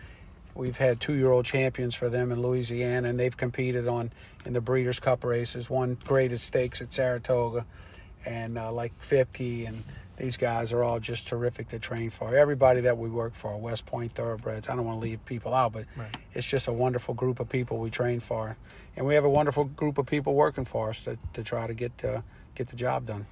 [0.56, 4.12] we've had two-year-old champions for them in Louisiana, and they've competed on
[4.46, 5.70] in the Breeders' Cup races.
[5.70, 7.66] Won graded stakes at Saratoga
[8.26, 9.84] and uh, like Fipke and
[10.18, 12.36] these guys are all just terrific to train for.
[12.36, 15.74] Everybody that we work for, West Point Thoroughbreds, I don't want to leave people out,
[15.74, 16.16] but right.
[16.34, 18.56] it's just a wonderful group of people we train for,
[18.96, 21.74] and we have a wonderful group of people working for us to, to try to
[21.74, 22.22] get uh,
[22.56, 23.26] get the job done.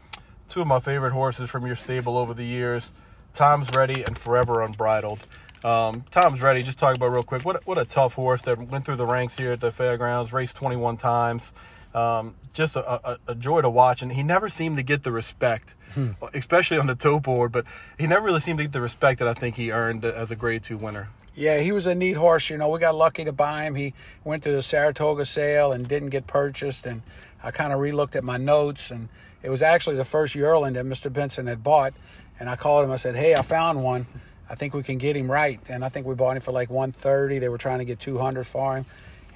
[0.49, 2.91] Two of my favorite horses from your stable over the years,
[3.33, 5.23] Tom's Ready and Forever Unbridled.
[5.63, 7.45] Um, Tom's Ready, just talk about real quick.
[7.45, 10.55] What what a tough horse that went through the ranks here at the fairgrounds, raced
[10.55, 11.53] 21 times.
[11.93, 15.11] Um, just a, a, a, joy to watch, and he never seemed to get the
[15.11, 16.11] respect, hmm.
[16.33, 17.51] especially on the toe board.
[17.51, 17.65] But
[17.99, 20.35] he never really seemed to get the respect that I think he earned as a
[20.35, 21.09] Grade Two winner.
[21.33, 22.49] Yeah, he was a neat horse.
[22.49, 23.75] You know, we got lucky to buy him.
[23.75, 26.85] He went to the Saratoga sale and didn't get purchased.
[26.85, 27.01] And
[27.41, 29.07] I kind of relooked at my notes, and
[29.41, 31.11] it was actually the first yearling that Mr.
[31.11, 31.93] Benson had bought.
[32.39, 32.91] And I called him.
[32.91, 34.07] I said, "Hey, I found one.
[34.49, 36.69] I think we can get him right." And I think we bought him for like
[36.69, 37.39] 130.
[37.39, 38.85] They were trying to get 200 for him,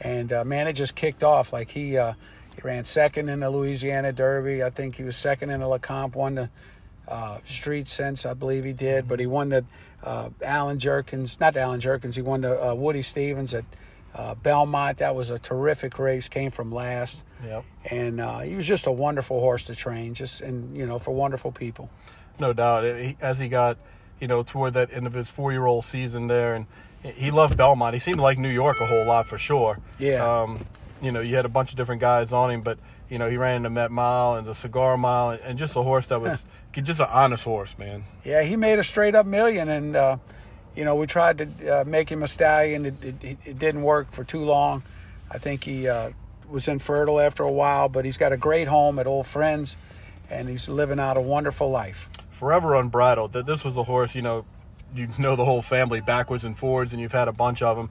[0.02, 1.54] and uh, man, it just kicked off.
[1.54, 1.98] Like he.
[1.98, 2.14] Uh,
[2.56, 4.64] he ran second in the Louisiana Derby.
[4.64, 6.50] I think he was second in the Lecomte, won the
[7.08, 9.08] uh, Street Sense, I believe he did.
[9.08, 9.66] But he won the
[10.04, 13.66] uh, Allen Jerkens, not Allen Jerkens, he won the uh, Woody Stephens at
[14.14, 15.00] uh, Belmont.
[15.00, 17.24] That was a terrific race, came from last.
[17.44, 17.66] Yep.
[17.92, 21.12] And uh, he was just a wonderful horse to train, just and you know for
[21.12, 21.90] wonderful people.
[22.40, 22.86] No doubt.
[23.22, 23.78] As he got,
[24.20, 26.66] you know, toward that end of his four-year-old season there, and
[27.04, 27.94] he loved Belmont.
[27.94, 29.80] He seemed to like New York a whole lot for sure.
[30.00, 30.42] Yeah.
[30.42, 30.66] Um,
[31.02, 32.78] you know, you had a bunch of different guys on him, but
[33.10, 35.82] you know, he ran the Met Mile and the Cigar Mile, and, and just a
[35.82, 38.06] horse that was just an honest horse, man.
[38.24, 40.18] Yeah, he made a straight up million, and uh,
[40.76, 42.86] you know, we tried to uh, make him a stallion.
[42.86, 44.84] It, it, it, didn't work for too long.
[45.32, 46.12] I think he uh,
[46.50, 49.76] was infertile after a while, but he's got a great home at Old Friends,
[50.30, 52.10] and he's living out a wonderful life.
[52.32, 53.34] Forever unbridled.
[53.34, 54.46] That this was a horse, you know,
[54.94, 57.90] you know the whole family backwards and forwards, and you've had a bunch of them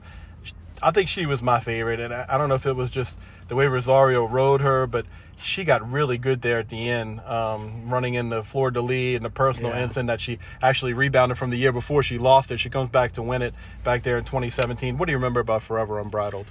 [0.81, 3.17] I think she was my favorite, and I, I, don't know if it was just
[3.47, 5.05] the way Rosario rode her, but
[5.37, 9.15] she got really good there at the end, um, running in the Fleur de Lis
[9.15, 9.79] and the personal yeah.
[9.79, 12.59] ensign that she actually rebounded from the year before she lost it.
[12.59, 13.53] She comes back to win it
[13.83, 14.97] back there in 2017.
[14.97, 16.45] What do you remember about Forever Unbridled?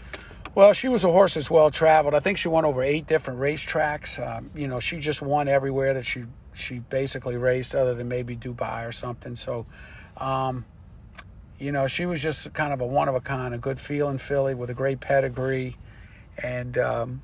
[0.54, 2.14] Well, she was a horse that's well traveled.
[2.14, 4.24] I think she won over eight different racetracks.
[4.24, 8.36] Um, you know, she just won everywhere that she she basically raced, other than maybe
[8.36, 9.34] Dubai or something.
[9.34, 9.66] So,
[10.16, 10.64] um,
[11.58, 14.18] you know, she was just kind of a one of a kind, a good feeling
[14.18, 15.76] filly with a great pedigree.
[16.38, 17.22] And, um,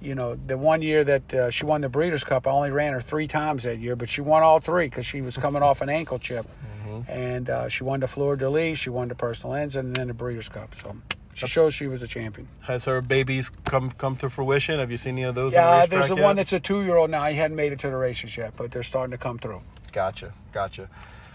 [0.00, 2.92] you know, the one year that uh, she won the Breeders' Cup, I only ran
[2.92, 5.80] her three times that year, but she won all three because she was coming off
[5.80, 6.46] an ankle chip.
[6.86, 7.10] Mm-hmm.
[7.10, 10.08] And uh, she won the Fleur de Lis, she won the Personal Ensign, and then
[10.08, 10.74] the Breeders' Cup.
[10.74, 10.94] So
[11.34, 12.48] she shows she was a champion.
[12.60, 14.78] Has her babies come come to fruition?
[14.78, 15.52] Have you seen any of those?
[15.52, 16.24] Yeah, the there's the yet?
[16.24, 17.24] one that's a two year old now.
[17.24, 19.62] He hadn't made it to the races yet, but they're starting to come through.
[19.92, 20.88] Gotcha, gotcha.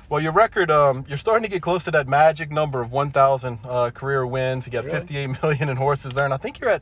[0.10, 3.60] Well, your record, um, you're starting to get close to that magic number of 1,000
[3.64, 4.66] uh, career wins.
[4.66, 5.02] You got really?
[5.02, 6.82] 58 million in horses there, and I think you're at,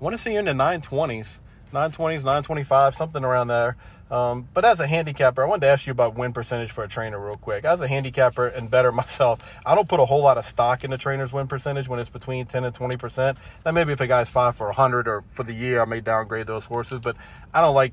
[0.00, 1.38] I want to say you're in the 920s,
[1.70, 3.76] 920s, 925, something around there.
[4.10, 6.88] Um, but as a handicapper, I wanted to ask you about win percentage for a
[6.88, 7.66] trainer real quick.
[7.66, 10.90] As a handicapper and better myself, I don't put a whole lot of stock in
[10.90, 13.36] the trainer's win percentage when it's between 10 and 20 percent.
[13.66, 16.46] Now maybe if a guy's five for 100 or for the year, I may downgrade
[16.46, 17.16] those horses, but
[17.52, 17.92] I don't like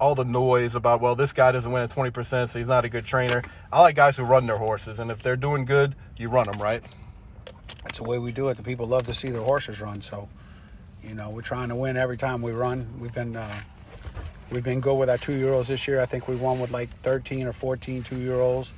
[0.00, 2.88] all the noise about well this guy doesn't win at 20% so he's not a
[2.88, 3.42] good trainer.
[3.70, 6.60] I like guys who run their horses and if they're doing good you run them
[6.60, 6.82] right?
[7.84, 8.56] That's the way we do it.
[8.56, 10.28] The people love to see their horses run so
[11.04, 12.88] you know we're trying to win every time we run.
[12.98, 13.60] We've been uh,
[14.50, 16.00] we've been good with our two year olds this year.
[16.00, 18.72] I think we won with like 13 or 14 two year olds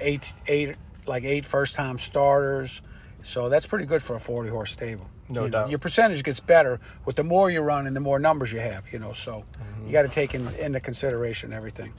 [0.00, 2.80] eight eight like eight first time starters.
[3.22, 5.66] So that's pretty good for a 40 horse stable no you doubt.
[5.66, 8.60] Know, your percentage gets better with the more you run and the more numbers you
[8.60, 9.12] have, you know.
[9.12, 9.86] So mm-hmm.
[9.86, 11.92] you got to take in, into consideration everything.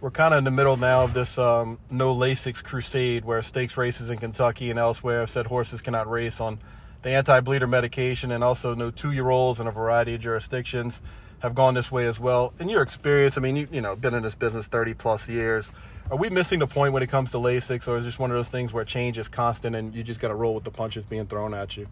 [0.00, 3.76] We're kind of in the middle now of this um, no Lasix crusade where stakes
[3.76, 6.58] races in Kentucky and elsewhere have said horses cannot race on
[7.02, 11.02] the anti-bleeder medication and also no two-year-olds in a variety of jurisdictions
[11.40, 12.52] have gone this way as well.
[12.60, 15.72] In your experience, I mean, you, you know, been in this business 30 plus years.
[16.10, 18.36] Are we missing the point when it comes to Lasix or is this one of
[18.36, 21.04] those things where change is constant and you just got to roll with the punches
[21.04, 21.88] being thrown at you?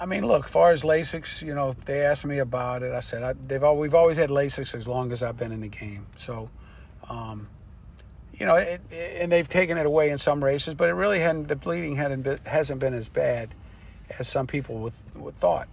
[0.00, 2.92] I mean, look, far as Lasix, you know, they asked me about it.
[2.92, 5.60] I said I, they've all, we've always had Lasix as long as I've been in
[5.60, 6.06] the game.
[6.16, 6.50] So,
[7.08, 7.48] um,
[8.38, 11.48] you know, it, and they've taken it away in some races, but it really hadn't.
[11.48, 13.54] The bleeding hadn't been, hasn't been as bad
[14.18, 15.68] as some people would, would thought.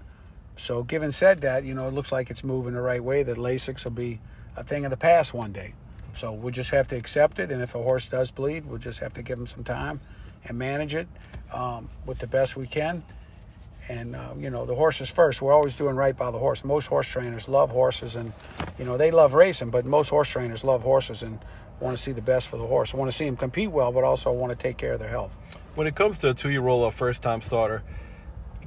[0.55, 3.23] So, given said that, you know, it looks like it's moving the right way.
[3.23, 4.19] That Lasix will be
[4.55, 5.73] a thing of the past one day.
[6.15, 7.51] So we'll just have to accept it.
[7.51, 9.99] And if a horse does bleed, we'll just have to give him some time
[10.45, 11.07] and manage it
[11.53, 13.03] um, with the best we can.
[13.87, 15.41] And uh, you know, the horses first.
[15.41, 16.63] We're always doing right by the horse.
[16.63, 18.33] Most horse trainers love horses, and
[18.79, 19.69] you know they love racing.
[19.69, 21.39] But most horse trainers love horses and
[21.79, 22.93] want to see the best for the horse.
[22.93, 25.37] want to see them compete well, but also want to take care of their health.
[25.75, 27.83] When it comes to a two-year-old or first-time starter,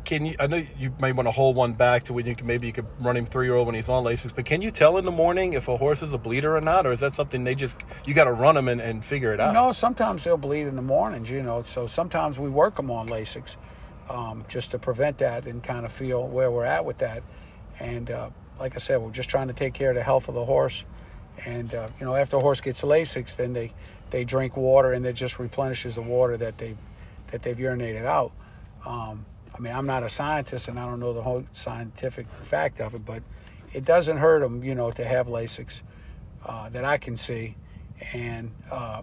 [0.05, 0.37] can you?
[0.39, 2.73] I know you may want to hold one back to when you can maybe you
[2.73, 5.05] could run him three year old when he's on Lasix, but can you tell in
[5.05, 7.55] the morning if a horse is a bleeder or not, or is that something they
[7.55, 9.53] just you got to run them and, and figure it out?
[9.53, 11.63] No, sometimes they'll bleed in the mornings, you know.
[11.63, 13.57] So sometimes we work them on Lasix
[14.09, 17.23] um, just to prevent that and kind of feel where we're at with that.
[17.79, 20.35] And uh, like I said, we're just trying to take care of the health of
[20.35, 20.85] the horse.
[21.45, 23.73] And uh, you know, after a horse gets Lasix, then they
[24.11, 26.77] they drink water and it just replenishes the water that they
[27.29, 28.33] that they've urinated out.
[28.85, 32.81] Um, I mean, I'm not a scientist and I don't know the whole scientific fact
[32.81, 33.23] of it, but
[33.73, 35.83] it doesn't hurt them, you know, to have Lasix
[36.47, 37.57] uh, that I can see.
[38.13, 39.03] And uh,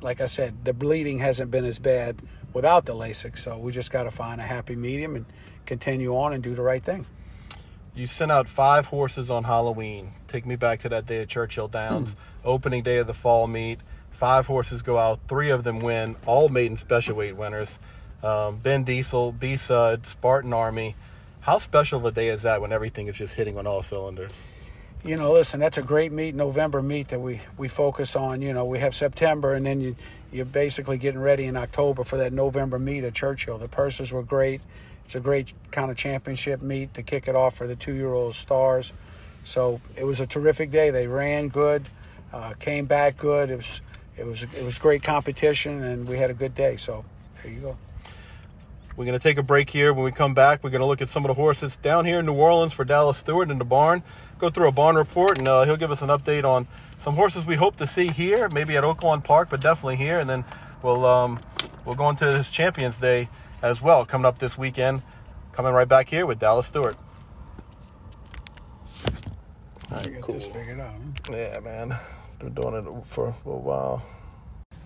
[0.00, 2.20] like I said, the bleeding hasn't been as bad
[2.52, 5.26] without the Lasix, so we just got to find a happy medium and
[5.66, 7.06] continue on and do the right thing.
[7.94, 10.12] You sent out five horses on Halloween.
[10.28, 12.48] Take me back to that day at Churchill Downs, hmm.
[12.48, 13.80] opening day of the fall meet.
[14.10, 17.78] Five horses go out, three of them win, all maiden special weight winners
[18.22, 20.96] um, Ben Diesel, B Sud, Spartan Army.
[21.40, 24.32] How special of a day is that when everything is just hitting on all cylinders?
[25.02, 28.42] You know, listen, that's a great meet, November meet that we, we focus on.
[28.42, 29.96] You know, we have September, and then you,
[30.30, 33.56] you're basically getting ready in October for that November meet at Churchill.
[33.56, 34.60] The purses were great.
[35.06, 38.12] It's a great kind of championship meet to kick it off for the two year
[38.12, 38.92] old stars.
[39.42, 40.90] So it was a terrific day.
[40.90, 41.88] They ran good,
[42.30, 43.50] uh, came back good.
[43.50, 43.80] It was,
[44.18, 46.76] it, was, it was great competition, and we had a good day.
[46.76, 47.06] So
[47.42, 47.76] there you go.
[48.96, 49.94] We're going to take a break here.
[49.94, 52.18] When we come back, we're going to look at some of the horses down here
[52.18, 54.02] in New Orleans for Dallas Stewart in the barn.
[54.40, 56.66] Go through a barn report, and uh, he'll give us an update on
[56.96, 60.18] some horses we hope to see here, maybe at Oaklawn Park, but definitely here.
[60.18, 60.46] And then
[60.82, 61.38] we'll um,
[61.84, 63.28] we'll go into this Champions Day
[63.60, 65.02] as well, coming up this weekend.
[65.52, 66.96] Coming right back here with Dallas Stewart.
[69.90, 70.34] All right, cool.
[70.34, 70.94] this figured out.
[71.26, 71.36] Huh?
[71.36, 71.96] Yeah, man.
[72.38, 74.02] Been doing it for a little while.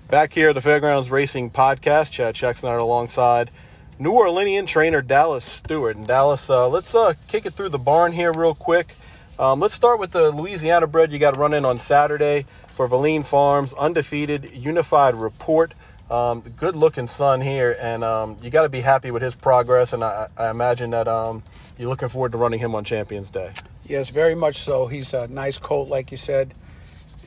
[0.09, 3.52] Back here at the Fairgrounds Racing Podcast, Chad Schexnayder alongside
[3.98, 5.96] New Orleanian trainer Dallas Stewart.
[5.96, 8.96] And Dallas, uh, let's uh, kick it through the barn here real quick.
[9.39, 12.89] Um, let's start with the Louisiana bred you got to run in on Saturday for
[12.89, 15.74] Valene Farms, undefeated, unified report.
[16.11, 19.93] Um, good looking son here, and um, you got to be happy with his progress.
[19.93, 21.43] And I, I imagine that um,
[21.78, 23.53] you're looking forward to running him on Champions Day.
[23.85, 24.87] Yes, very much so.
[24.87, 26.55] He's a nice colt, like you said,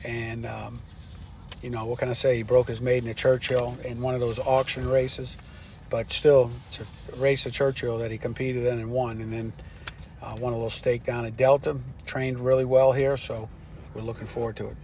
[0.04, 0.80] and um,
[1.60, 2.36] you know what can I say?
[2.36, 5.36] He broke his maiden at Churchill in one of those auction races
[5.90, 9.52] but still, it's a race at Churchill that he competed in and won, and then
[10.22, 11.76] uh, won a little stake down at Delta.
[12.06, 13.48] Trained really well here, so
[13.94, 14.76] we're looking forward to it.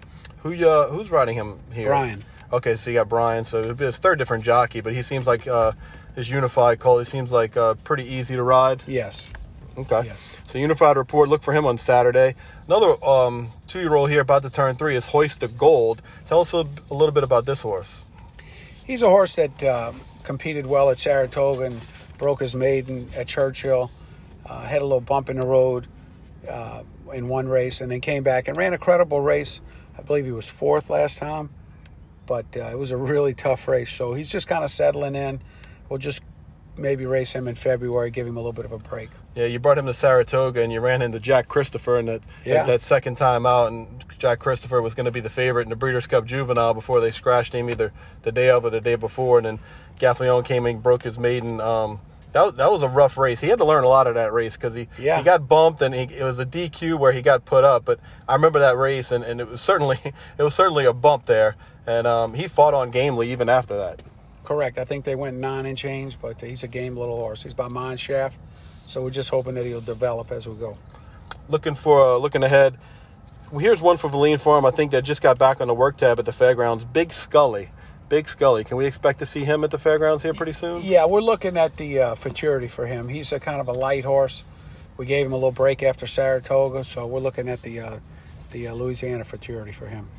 [0.43, 1.89] Who uh, who's riding him here?
[1.89, 2.24] Brian.
[2.53, 3.45] Okay, so you got Brian.
[3.45, 5.72] So it'll be his third different jockey, but he seems like uh,
[6.14, 6.99] his unified call.
[6.99, 8.82] He seems like uh, pretty easy to ride.
[8.87, 9.30] Yes.
[9.76, 10.03] Okay.
[10.07, 10.18] Yes.
[10.47, 11.28] So unified report.
[11.28, 12.37] Look for him on Saturday.
[12.66, 16.01] Another um, two-year-old here about to turn three is Hoist the Gold.
[16.28, 18.05] Tell us a, a, little bit about this horse.
[18.87, 21.80] He's a horse that um, competed well at Saratoga and
[22.18, 23.91] broke his maiden at Churchill.
[24.47, 25.86] Uh, had a little bump in the road
[26.49, 26.82] uh,
[27.12, 29.61] in one race, and then came back and ran a credible race.
[29.99, 31.51] I believe he was fourth last time,
[32.26, 33.92] but uh, it was a really tough race.
[33.92, 35.40] So he's just kind of settling in.
[35.88, 36.22] We'll just
[36.76, 39.11] maybe race him in February, give him a little bit of a break.
[39.34, 42.64] Yeah, you brought him to Saratoga and you ran into Jack Christopher in that yeah.
[42.64, 45.76] that second time out, and Jack Christopher was going to be the favorite in the
[45.76, 47.92] Breeders' Cup Juvenile before they scratched him either
[48.22, 49.59] the day of or the day before, and then
[49.99, 51.61] Gaffalione came and broke his maiden.
[51.61, 52.01] Um,
[52.35, 53.41] that, that was a rough race.
[53.41, 55.18] He had to learn a lot of that race because he, yeah.
[55.18, 57.85] he got bumped and he, it was a DQ where he got put up.
[57.85, 60.01] But I remember that race and, and it was certainly
[60.39, 61.57] it was certainly a bump there.
[61.87, 64.03] And um, he fought on gamely even after that.
[64.43, 64.78] Correct.
[64.78, 67.43] I think they went nine and change, but he's a game little horse.
[67.43, 68.37] He's by Mineshaft,
[68.87, 70.76] so we're just hoping that he'll develop as we go.
[71.49, 72.76] Looking for uh, looking ahead.
[73.57, 74.66] Here's one for Valene Farm.
[74.66, 76.85] I think that just got back on the work tab at the fairgrounds.
[76.85, 77.70] Big Scully.
[78.15, 78.62] Big Scully.
[78.62, 80.83] Can we expect to see him at the fairgrounds here pretty soon?
[80.85, 83.09] Yeah, we're looking at the uh, futurity for him.
[83.09, 84.45] He's a kind of a light horse.
[84.97, 87.99] We gave him a little break after Saratoga, so we're looking at the uh,
[88.53, 90.11] the uh, Louisiana futurity for him.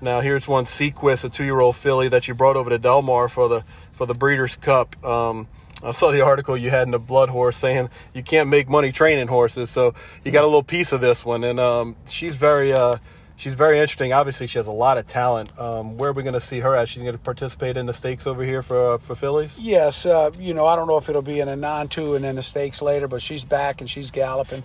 [0.00, 3.48] Now here's one Sequist, a two-year-old filly that you brought over to Del Mar for
[3.48, 4.96] the for the Breeders' Cup.
[5.04, 5.46] Um,
[5.84, 8.90] I saw the article you had in the Blood Horse saying you can't make money
[8.90, 9.94] training horses, so
[10.24, 12.96] you got a little piece of this one, and um, she's very uh,
[13.36, 14.12] she's very interesting.
[14.12, 15.56] Obviously, she has a lot of talent.
[15.58, 16.88] Um, where are we going to see her at?
[16.88, 19.58] She's going to participate in the stakes over here for uh, for fillies.
[19.58, 22.36] Yes, uh, you know, I don't know if it'll be in a non-two and then
[22.36, 24.62] the stakes later, but she's back and she's galloping.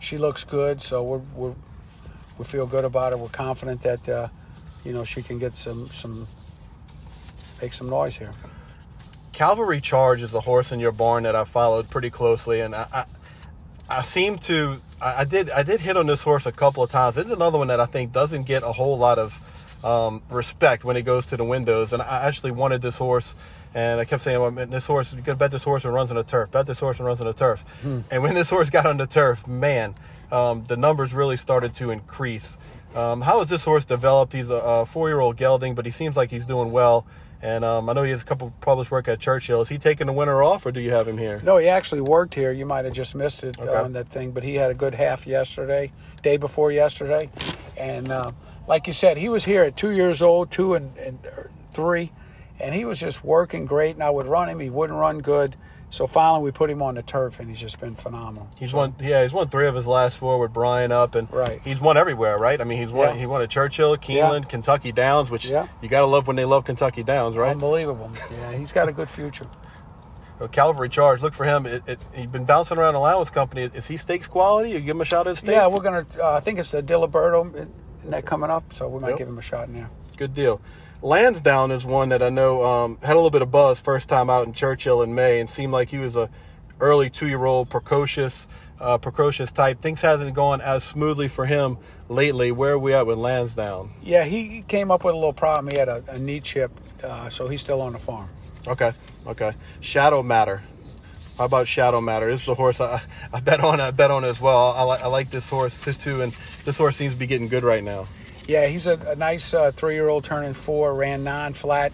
[0.00, 1.54] She looks good, so we're, we're
[2.36, 3.18] we feel good about it.
[3.18, 4.28] We're confident that uh,
[4.84, 6.26] you know she can get some some
[7.62, 8.34] make some noise here.
[9.32, 12.86] Cavalry Charge is a horse in your barn that I followed pretty closely, and I,
[12.92, 13.04] I,
[13.88, 16.90] I seem to, I, I, did, I did hit on this horse a couple of
[16.90, 17.14] times.
[17.14, 19.38] This is another one that I think doesn't get a whole lot of
[19.84, 23.36] um, respect when it goes to the windows, and I actually wanted this horse.
[23.74, 26.16] And I kept saying, well, this horse, you can bet this horse and runs on
[26.16, 26.52] the turf.
[26.52, 27.60] Bet this horse and runs on the turf.
[27.82, 28.00] Hmm.
[28.10, 29.96] And when this horse got on the turf, man,
[30.30, 32.56] um, the numbers really started to increase.
[32.94, 34.32] Um, how has this horse developed?
[34.32, 37.04] He's a, a four-year-old gelding, but he seems like he's doing well.
[37.44, 39.60] And um, I know he has a couple published work at Churchill.
[39.60, 41.42] Is he taking the winter off, or do you have him here?
[41.44, 42.50] No, he actually worked here.
[42.52, 43.70] You might have just missed it okay.
[43.70, 45.92] on that thing, but he had a good half yesterday,
[46.22, 47.28] day before yesterday,
[47.76, 48.32] and uh,
[48.66, 51.18] like you said, he was here at two years old, two and, and
[51.70, 52.12] three,
[52.58, 53.94] and he was just working great.
[53.94, 55.54] And I would run him; he wouldn't run good.
[55.94, 58.48] So finally, we put him on the turf, and he's just been phenomenal.
[58.56, 61.32] He's so, won, yeah, he's won three of his last four with Brian up, and
[61.32, 61.60] right.
[61.62, 62.60] he's won everywhere, right?
[62.60, 63.14] I mean, he's won.
[63.14, 63.20] Yeah.
[63.20, 64.48] He won at Churchill, Keeneland, yeah.
[64.48, 65.68] Kentucky Downs, which yeah.
[65.80, 67.52] you got to love when they love Kentucky Downs, right?
[67.52, 68.10] Unbelievable.
[68.32, 69.46] Yeah, he's got a good future.
[70.52, 71.64] Cavalry Charge, look for him.
[71.64, 73.62] It, it, he's been bouncing around allowance company.
[73.62, 74.70] Is he stakes quality?
[74.70, 75.52] You give him a shot at stakes?
[75.52, 76.04] Yeah, we're gonna.
[76.18, 77.70] Uh, I think it's the Diliberto,
[78.06, 79.18] that coming up, so we might yep.
[79.18, 79.90] give him a shot in there.
[80.16, 80.60] Good deal.
[81.04, 84.30] Lansdowne is one that I know um, had a little bit of buzz first time
[84.30, 86.30] out in Churchill in May, and seemed like he was a
[86.80, 88.48] early two-year-old precocious
[88.80, 89.82] uh, precocious type.
[89.82, 91.76] Things hasn't gone as smoothly for him
[92.08, 92.52] lately.
[92.52, 93.90] Where are we at with Lansdowne?
[94.02, 95.68] Yeah, he came up with a little problem.
[95.68, 98.30] He had a, a knee chip, uh, so he's still on the farm.
[98.66, 98.92] Okay,
[99.26, 99.52] okay.
[99.82, 100.62] Shadow Matter.
[101.36, 102.30] How about Shadow Matter?
[102.30, 103.78] This is a horse I, I bet on.
[103.78, 104.72] I bet on as well.
[104.72, 106.34] I, like I like this horse too, and
[106.64, 108.08] this horse seems to be getting good right now.
[108.46, 110.94] Yeah, he's a, a nice uh, three-year-old turning four.
[110.94, 111.92] Ran non-flat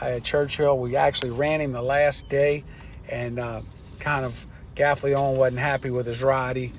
[0.00, 0.78] at Churchill.
[0.78, 2.64] We actually ran him the last day,
[3.08, 3.62] and uh,
[4.00, 6.56] kind of Gaffalione wasn't happy with his ride.
[6.56, 6.72] He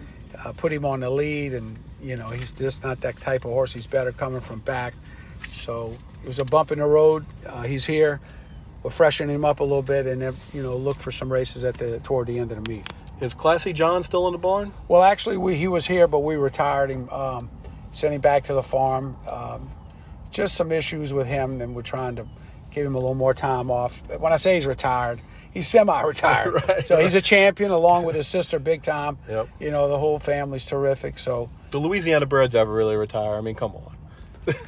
[0.43, 3.51] uh, put him on the lead, and you know he's just not that type of
[3.51, 3.73] horse.
[3.73, 4.93] He's better coming from back.
[5.53, 7.25] So it was a bump in the road.
[7.45, 8.19] Uh, he's here.
[8.83, 11.63] We're freshening him up a little bit, and then you know look for some races
[11.63, 12.85] at the toward the end of the meet.
[13.21, 14.73] Is Classy John still in the barn?
[14.89, 17.49] Well, actually, we, he was here, but we retired him, um,
[17.95, 19.17] sent him back to the farm.
[19.27, 19.71] Um,
[20.31, 22.27] just some issues with him, and we're trying to
[22.71, 24.03] give him a little more time off.
[24.19, 25.21] When I say he's retired,
[25.51, 26.53] he's semi-retired.
[26.67, 27.03] right, so right.
[27.05, 29.17] he's a champion along with his sister, Big Time.
[29.29, 29.49] Yep.
[29.59, 31.17] You know, the whole family's terrific.
[31.17, 33.35] So the Louisiana Birds ever really retire?
[33.35, 33.95] I mean, come on.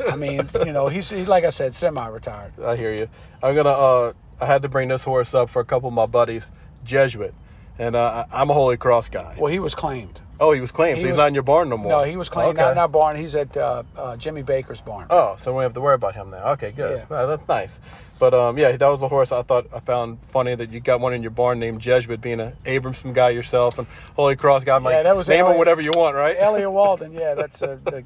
[0.10, 2.60] I mean, you know, he's, he's like I said, semi-retired.
[2.60, 3.10] I hear you.
[3.44, 3.70] I'm gonna.
[3.70, 6.52] Uh, I had to bring this horse up for a couple of my buddies,
[6.84, 7.34] Jesuit,
[7.78, 9.36] and uh, I'm a Holy Cross guy.
[9.38, 10.22] Well, he was claimed.
[10.40, 10.98] Oh, he was claimed.
[10.98, 11.92] He so he's was, not in your barn no more.
[11.92, 12.62] No, he was claimed okay.
[12.62, 13.16] not in our barn.
[13.16, 15.08] He's at uh, uh, Jimmy Baker's barn.
[15.10, 16.52] Oh, so we have to worry about him now.
[16.54, 17.06] Okay, good.
[17.10, 17.26] Yeah.
[17.26, 17.80] that's nice.
[18.20, 21.00] But um, yeah, that was a horse I thought I found funny that you got
[21.00, 24.76] one in your barn named Jesuit, being an Abramson guy yourself and Holy Cross guy.
[24.76, 26.36] I'm yeah, like, that was name Elliot, him whatever you want, right?
[26.38, 27.14] Elliot Walden.
[27.14, 28.04] Yeah, that's uh, the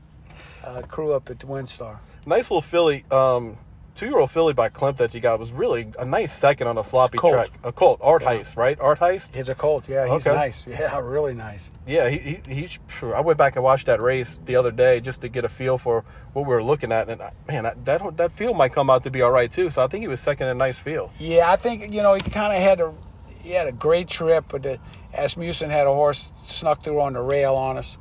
[0.66, 2.00] uh, crew up at the WinStar.
[2.26, 3.06] Nice little filly.
[3.10, 3.58] Um,
[3.96, 7.18] two-year-old filly by Klimt that you got was really a nice second on a sloppy
[7.18, 7.50] track.
[7.64, 8.36] A colt, Art yeah.
[8.36, 8.80] Heist, right?
[8.80, 9.36] Art Heist.
[9.36, 9.88] He's a colt.
[9.88, 10.36] Yeah, he's okay.
[10.36, 10.68] nice.
[10.68, 11.70] Yeah, really nice.
[11.86, 12.78] Yeah, he, he, he
[13.14, 15.78] I went back and watched that race the other day just to get a feel
[15.78, 19.04] for what we were looking at, and man, that that, that field might come out
[19.04, 19.70] to be all right too.
[19.70, 21.12] So I think he was second in a nice field.
[21.20, 22.94] Yeah, I think you know he kind of had a
[23.44, 24.80] he had a great trip, but the,
[25.14, 27.98] Asmussen had a horse snuck through on the rail on us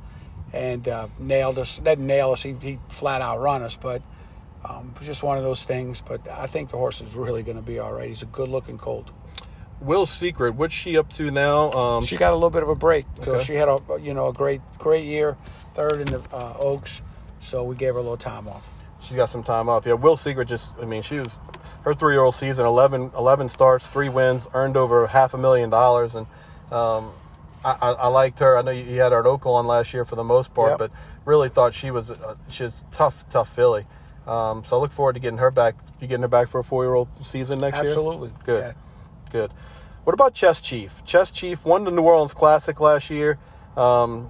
[0.53, 1.77] and uh, nailed us.
[1.77, 2.41] Didn't nail us.
[2.41, 4.01] He, he flat out run us, but
[4.65, 7.63] um, just one of those things, but I think the horse is really going to
[7.63, 8.07] be all right.
[8.07, 9.09] He's a good-looking colt.
[9.81, 11.71] Will Secret, what's she up to now?
[11.71, 13.05] Um, she got a little bit of a break.
[13.27, 13.43] Okay.
[13.43, 15.35] She had a you know a great great year,
[15.73, 17.01] third in the uh, Oaks,
[17.39, 18.69] so we gave her a little time off.
[19.01, 19.87] She got some time off.
[19.87, 21.39] Yeah, Will Secret just I mean she was
[21.83, 25.69] her three year old season 11, 11 starts, three wins, earned over half a million
[25.69, 26.27] dollars, and
[26.71, 27.11] um,
[27.65, 28.57] I, I, I, liked her.
[28.57, 30.77] I know you, had her at Oaklawn last year for the most part, yep.
[30.79, 30.91] but
[31.25, 33.85] really thought she was a, she's tough tough filly.
[34.27, 35.75] Um, so I look forward to getting her back.
[35.99, 38.27] You getting her back for a four-year-old season next Absolutely.
[38.27, 38.35] year?
[38.37, 38.45] Absolutely.
[38.45, 38.61] Good.
[38.61, 39.31] Yeah.
[39.31, 39.53] Good.
[40.03, 41.03] What about Chess Chief?
[41.05, 43.37] Chess Chief won the New Orleans Classic last year.
[43.77, 44.29] Um,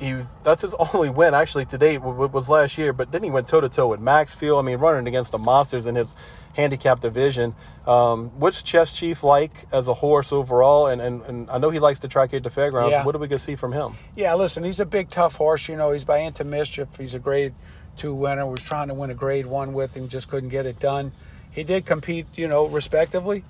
[0.00, 2.92] he was, that's his only win actually to date was last year.
[2.92, 4.58] But then he went toe to toe with Maxfield.
[4.58, 6.14] I mean, running against the monsters in his
[6.54, 7.54] handicap division.
[7.86, 10.88] Um, what's Chess Chief like as a horse overall?
[10.88, 12.92] And, and, and I know he likes to track at the fairgrounds.
[12.92, 13.04] Yeah.
[13.04, 13.94] What are we gonna see from him?
[14.16, 15.68] Yeah, listen, he's a big tough horse.
[15.68, 16.88] You know, he's by Into Mischief.
[16.98, 17.52] He's a great
[17.98, 18.46] two winner.
[18.46, 21.12] Was trying to win a grade one with him, just couldn't get it done.
[21.50, 23.44] He did compete, you know, respectively,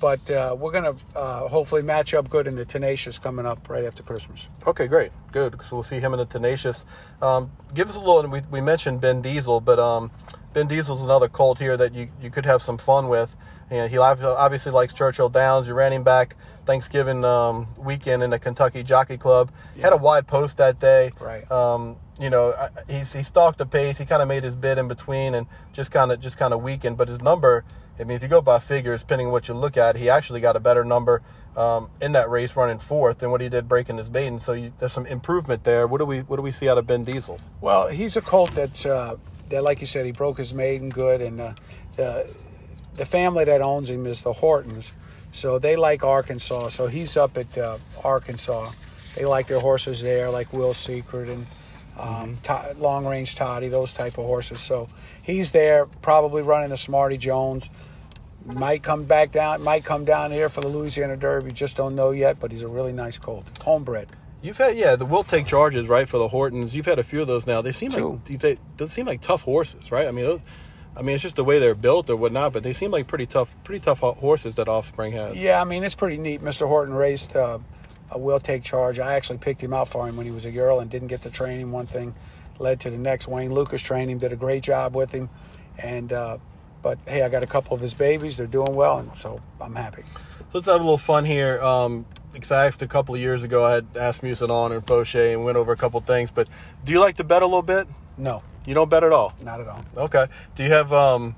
[0.00, 3.84] but uh, we're gonna uh, hopefully match up good in the Tenacious coming up right
[3.84, 4.48] after Christmas.
[4.66, 5.60] Okay, great, good.
[5.62, 6.86] So we'll see him in the Tenacious.
[7.20, 8.28] Um, give us a little.
[8.28, 10.10] We, we mentioned Ben Diesel, but um,
[10.52, 13.34] Ben Diesel's another colt here that you, you could have some fun with.
[13.70, 15.66] And he obviously likes Churchill Downs.
[15.66, 16.36] You ran him back
[16.66, 19.50] Thanksgiving um, weekend in the Kentucky Jockey Club.
[19.74, 19.84] Yeah.
[19.84, 21.10] Had a wide post that day.
[21.18, 21.50] Right.
[21.50, 22.54] Um, you know,
[22.88, 23.98] he's, he stalked the pace.
[23.98, 26.62] He kind of made his bid in between and just kind of just kind of
[26.62, 26.96] weakened.
[26.96, 27.64] But his number,
[27.98, 30.56] I mean, if you go by figures, depending what you look at, he actually got
[30.56, 31.22] a better number
[31.56, 34.38] um, in that race running fourth than what he did breaking his maiden.
[34.38, 35.86] So you, there's some improvement there.
[35.86, 37.40] What do we what do we see out of Ben Diesel?
[37.60, 39.16] Well, he's a colt that's uh,
[39.48, 41.54] that, like you said, he broke his maiden good, and uh,
[41.96, 42.26] the
[42.96, 44.92] the family that owns him is the Hortons,
[45.32, 46.68] so they like Arkansas.
[46.68, 48.72] So he's up at uh, Arkansas.
[49.14, 51.46] They like their horses there, like Will Secret and
[51.98, 52.74] um, mm-hmm.
[52.74, 54.60] t- long range toddy, those type of horses.
[54.60, 54.88] So
[55.22, 57.68] he's there, probably running the Smarty Jones.
[58.44, 61.52] Might come back down, might come down here for the Louisiana Derby.
[61.52, 64.08] Just don't know yet, but he's a really nice colt, homebred.
[64.42, 66.74] You've had yeah, the will take charges right for the Hortons.
[66.74, 67.62] You've had a few of those now.
[67.62, 68.20] They seem Two.
[68.28, 70.08] like they, they seem like tough horses, right?
[70.08, 70.42] I mean,
[70.96, 73.26] I mean it's just the way they're built or whatnot, but they seem like pretty
[73.26, 75.36] tough, pretty tough horses that Offspring has.
[75.36, 76.40] Yeah, I mean it's pretty neat.
[76.40, 76.66] Mr.
[76.66, 77.81] Horton raced uh, a
[78.16, 78.98] will take charge.
[78.98, 81.22] I actually picked him out for him when he was a girl and didn't get
[81.22, 81.72] to train him.
[81.72, 82.14] One thing
[82.58, 83.28] led to the next.
[83.28, 85.28] Wayne Lukas trained him, did a great job with him,
[85.78, 86.38] and uh,
[86.82, 88.36] but hey, I got a couple of his babies.
[88.36, 90.02] They're doing well, and so I'm happy.
[90.38, 91.60] So let's have a little fun here.
[91.62, 95.14] Um, because I asked a couple of years ago, I had asked Musadon and Poche
[95.16, 96.30] and went over a couple things.
[96.30, 96.48] But
[96.84, 97.86] do you like to bet a little bit?
[98.16, 99.34] No, you don't bet at all.
[99.42, 99.84] Not at all.
[99.96, 100.26] Okay.
[100.56, 101.36] Do you have um,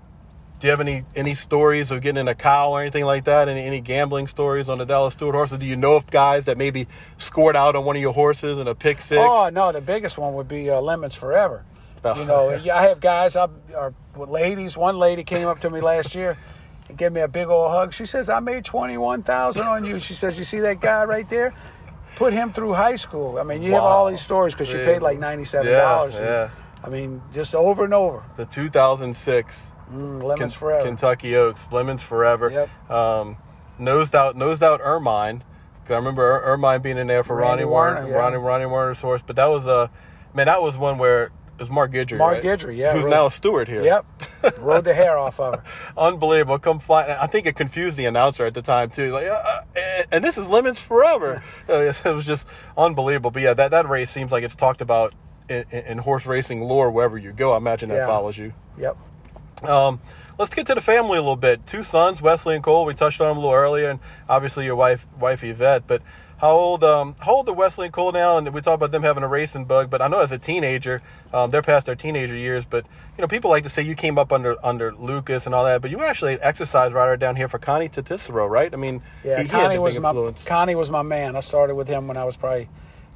[0.60, 3.48] do you have any any stories of getting in a cow or anything like that?
[3.48, 5.58] Any any gambling stories on the Dallas Stewart horses?
[5.58, 6.86] Do you know of guys that maybe
[7.18, 9.20] scored out on one of your horses in a pick six?
[9.22, 11.64] Oh no, the biggest one would be uh, Lemons Forever.
[12.04, 12.20] Oh.
[12.20, 14.76] You know, I have guys up or ladies.
[14.76, 16.36] One lady came up to me last year
[16.88, 17.92] and gave me a big old hug.
[17.92, 21.04] She says, "I made twenty one thousand on you." She says, "You see that guy
[21.04, 21.54] right there?
[22.16, 23.80] Put him through high school." I mean, you wow.
[23.80, 26.14] have all these stories because she paid like ninety seven dollars.
[26.14, 26.50] Yeah, yeah.
[26.82, 28.22] I mean, just over and over.
[28.36, 30.84] The two thousand six Mm, lemons Ken- forever.
[30.84, 32.50] Kentucky Oaks, lemons forever.
[32.50, 32.90] Yep.
[32.90, 33.36] Um,
[33.78, 35.42] nosed out, nosed out Ermine.
[35.84, 38.16] Cause I remember er- Ermine being in there for Ronnie, Ronnie Warner, Warner yeah.
[38.16, 39.22] Ronnie Ronnie Warner's horse.
[39.24, 39.90] But that was a
[40.32, 40.46] man.
[40.46, 42.16] That was one where it was Mark Guidry.
[42.16, 42.58] Mark right?
[42.58, 43.82] Guidry, yeah, who's rode, now a steward here.
[43.82, 44.06] Yep,
[44.60, 45.64] rode the hair off of her.
[45.96, 46.58] Unbelievable.
[46.58, 47.16] Come fly.
[47.20, 49.12] I think it confused the announcer at the time too.
[49.12, 49.34] Like, uh,
[49.76, 51.42] uh, and this is lemons forever.
[51.68, 51.92] Yeah.
[52.04, 53.30] it was just unbelievable.
[53.30, 55.14] But yeah, that that race seems like it's talked about
[55.48, 57.52] in, in horse racing lore wherever you go.
[57.52, 58.06] I imagine that yeah.
[58.06, 58.52] follows you.
[58.78, 58.96] Yep.
[59.66, 60.00] Um,
[60.38, 61.66] let's get to the family a little bit.
[61.66, 62.84] Two sons, Wesley and Cole.
[62.84, 65.86] We touched on them a little earlier, and obviously your wife, wife Yvette.
[65.86, 66.02] But
[66.38, 68.36] how old, um, how old are Wesley and Cole now?
[68.36, 69.88] And we talked about them having a racing bug.
[69.88, 71.00] But I know as a teenager,
[71.32, 72.64] um, they're past their teenager years.
[72.64, 72.84] But
[73.16, 75.80] you know, people like to say you came up under under Lukas and all that.
[75.80, 78.72] But you were actually an exercise rider down here for Connie Tatisero, right?
[78.72, 80.44] I mean, yeah, he, Connie he was influence.
[80.44, 81.36] my Connie was my man.
[81.36, 82.68] I started with him when I was probably,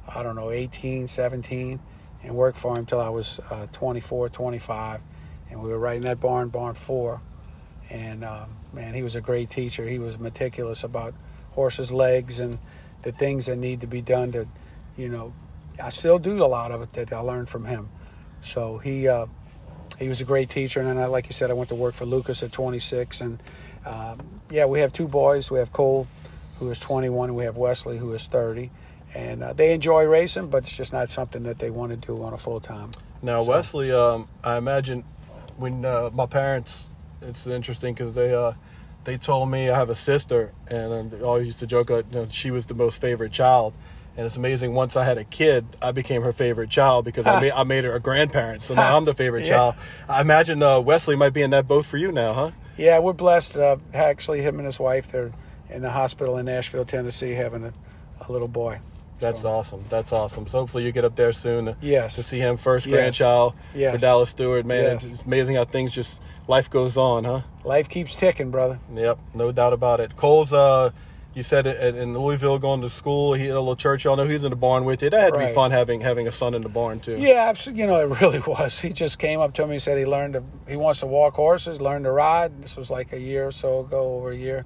[0.07, 1.79] I don't know, 18, 17,
[2.23, 5.01] and worked for him till I was uh, 24, 25
[5.49, 7.21] and we were right in that barn, barn four.
[7.89, 9.87] And uh, man, he was a great teacher.
[9.87, 11.13] He was meticulous about
[11.51, 12.59] horses' legs and
[13.01, 14.47] the things that need to be done to,
[14.97, 15.33] you know,
[15.81, 17.89] I still do a lot of it that I learned from him.
[18.41, 19.27] So he uh,
[19.97, 21.93] he was a great teacher, and then, I, like you said, I went to work
[21.93, 23.43] for Lukas at 26, and
[23.85, 24.19] um,
[24.49, 25.51] yeah, we have two boys.
[25.51, 26.07] We have Cole,
[26.57, 28.71] who is 21, and we have Wesley, who is 30,
[29.13, 32.23] and uh, they enjoy racing, but it's just not something that they want to do
[32.23, 32.91] on a full time.
[33.21, 33.49] Now, so.
[33.49, 35.03] Wesley, um, I imagine
[35.59, 36.89] when uh, my parents,
[37.21, 38.53] it's interesting because they uh,
[39.03, 42.19] they told me I have a sister, and I always used to joke that you
[42.19, 43.73] know, she was the most favorite child.
[44.17, 44.73] And it's amazing.
[44.73, 47.83] Once I had a kid, I became her favorite child because I made I made
[47.83, 48.63] her a grandparent.
[48.63, 49.55] So now I'm the favorite yeah.
[49.55, 49.75] child.
[50.09, 52.51] I imagine uh, Wesley might be in that boat for you now, huh?
[52.77, 53.57] Yeah, we're blessed.
[53.57, 55.31] Uh, actually, him and his wife, they're
[55.69, 57.73] in the hospital in Nashville, Tennessee, having a,
[58.27, 58.79] a little boy.
[59.19, 59.49] That's so.
[59.49, 59.85] awesome.
[59.89, 60.47] That's awesome.
[60.47, 61.65] So hopefully you get up there soon.
[61.65, 62.15] To, yes.
[62.15, 62.93] To see him first yes.
[62.93, 63.93] grandchild yes.
[63.93, 64.65] for Dallas Stewart.
[64.65, 65.05] Man, yes.
[65.05, 67.41] it's amazing how things just life goes on, huh?
[67.63, 68.79] Life keeps ticking, brother.
[68.93, 70.15] Yep, no doubt about it.
[70.15, 70.91] Cole's uh
[71.35, 73.35] you said it in Louisville going to school.
[73.35, 74.03] He had a little church.
[74.03, 75.11] Y'all know he's in the barn with you.
[75.11, 75.49] That had to right.
[75.49, 77.17] be fun having having a son in the barn too.
[77.17, 77.81] Yeah, absolutely.
[77.81, 78.79] you know it really was.
[78.79, 79.75] He just came up to me.
[79.75, 80.43] And said he learned to.
[80.67, 82.61] He wants to walk horses, learn to ride.
[82.61, 84.65] This was like a year or so ago, over a year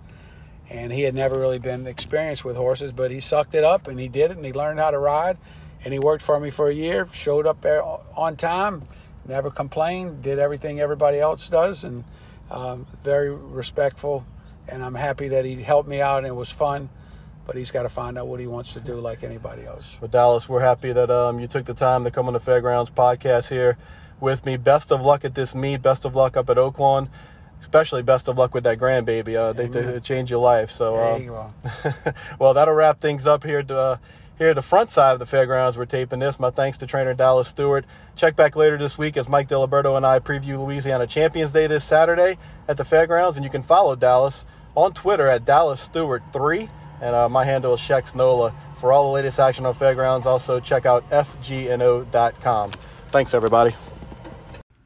[0.74, 4.00] and he had never really been experienced with horses, but he sucked it up and
[4.00, 5.38] he did it and he learned how to ride.
[5.86, 8.84] And he worked for me for a year, showed up there on time,
[9.28, 12.04] never complained, did everything everybody else does, and
[12.50, 14.26] um, very respectful.
[14.68, 16.90] And I'm happy that he helped me out and it was fun.
[17.46, 19.98] But he's got to find out what he wants to do like anybody else.
[20.00, 22.90] Well, Dallas, we're happy that um, you took the time to come on the Fairgrounds
[22.90, 23.78] podcast here
[24.22, 24.56] with me.
[24.56, 25.82] Best of luck at this meet.
[25.82, 27.10] Best of luck up at Oaklawn
[27.64, 29.36] especially best of luck with that grandbaby.
[29.36, 30.70] Uh, they, change your life.
[30.70, 33.64] So, There um, well, that'll wrap things up here.
[33.64, 33.98] To, uh,
[34.38, 36.40] here at the front side of the fairgrounds, we're taping this.
[36.40, 37.86] My thanks to trainer Dallas Stewart.
[38.16, 41.86] Check back later this week as Mike Diliberto and I preview Louisiana Champions Day this
[41.86, 42.38] Saturday
[42.68, 44.46] at the fairgrounds, and you can follow Dallas
[44.76, 46.70] on Twitter at Dallas Stewart three,
[47.02, 48.54] and uh, my handle is Shex Nola.
[48.76, 52.72] For all the latest action on fairgrounds, also check out fgno.com.
[53.12, 53.74] Thanks, everybody.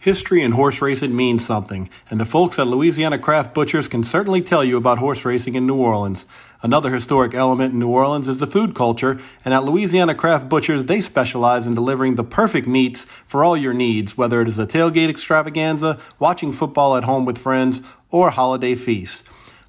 [0.07, 4.41] History and horse racing means something, and the folks at Louisiana Craft Butchers can certainly
[4.41, 6.25] tell you about horse racing in New Orleans.
[6.61, 10.85] Another historic element in New Orleans is the food culture, and at Louisiana Craft Butchers,
[10.85, 14.65] they specialize in delivering the perfect meats for all your needs, whether it is a
[14.65, 19.25] tailgate extravaganza, watching football at home with friends, or holiday feasts.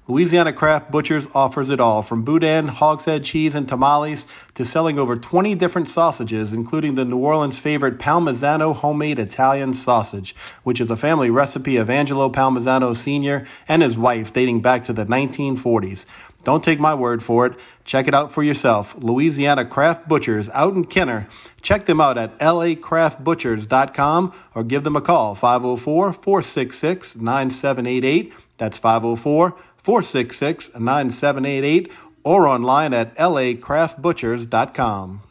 [0.09, 5.15] Louisiana Craft Butchers offers it all from boudin, hogshead cheese, and tamales to selling over
[5.15, 10.97] 20 different sausages, including the New Orleans favorite Palmisano homemade Italian sausage, which is a
[10.97, 13.45] family recipe of Angelo Palmisano Sr.
[13.67, 16.07] and his wife dating back to the 1940s.
[16.43, 17.53] Don't take my word for it.
[17.85, 18.95] Check it out for yourself.
[18.97, 21.27] Louisiana Craft Butchers out in Kenner.
[21.61, 28.33] Check them out at lacraftbutchers.com or give them a call 504 466 9788.
[28.57, 31.91] That's 504 466 9788
[32.23, 35.23] or online at lacraftbutchers.com.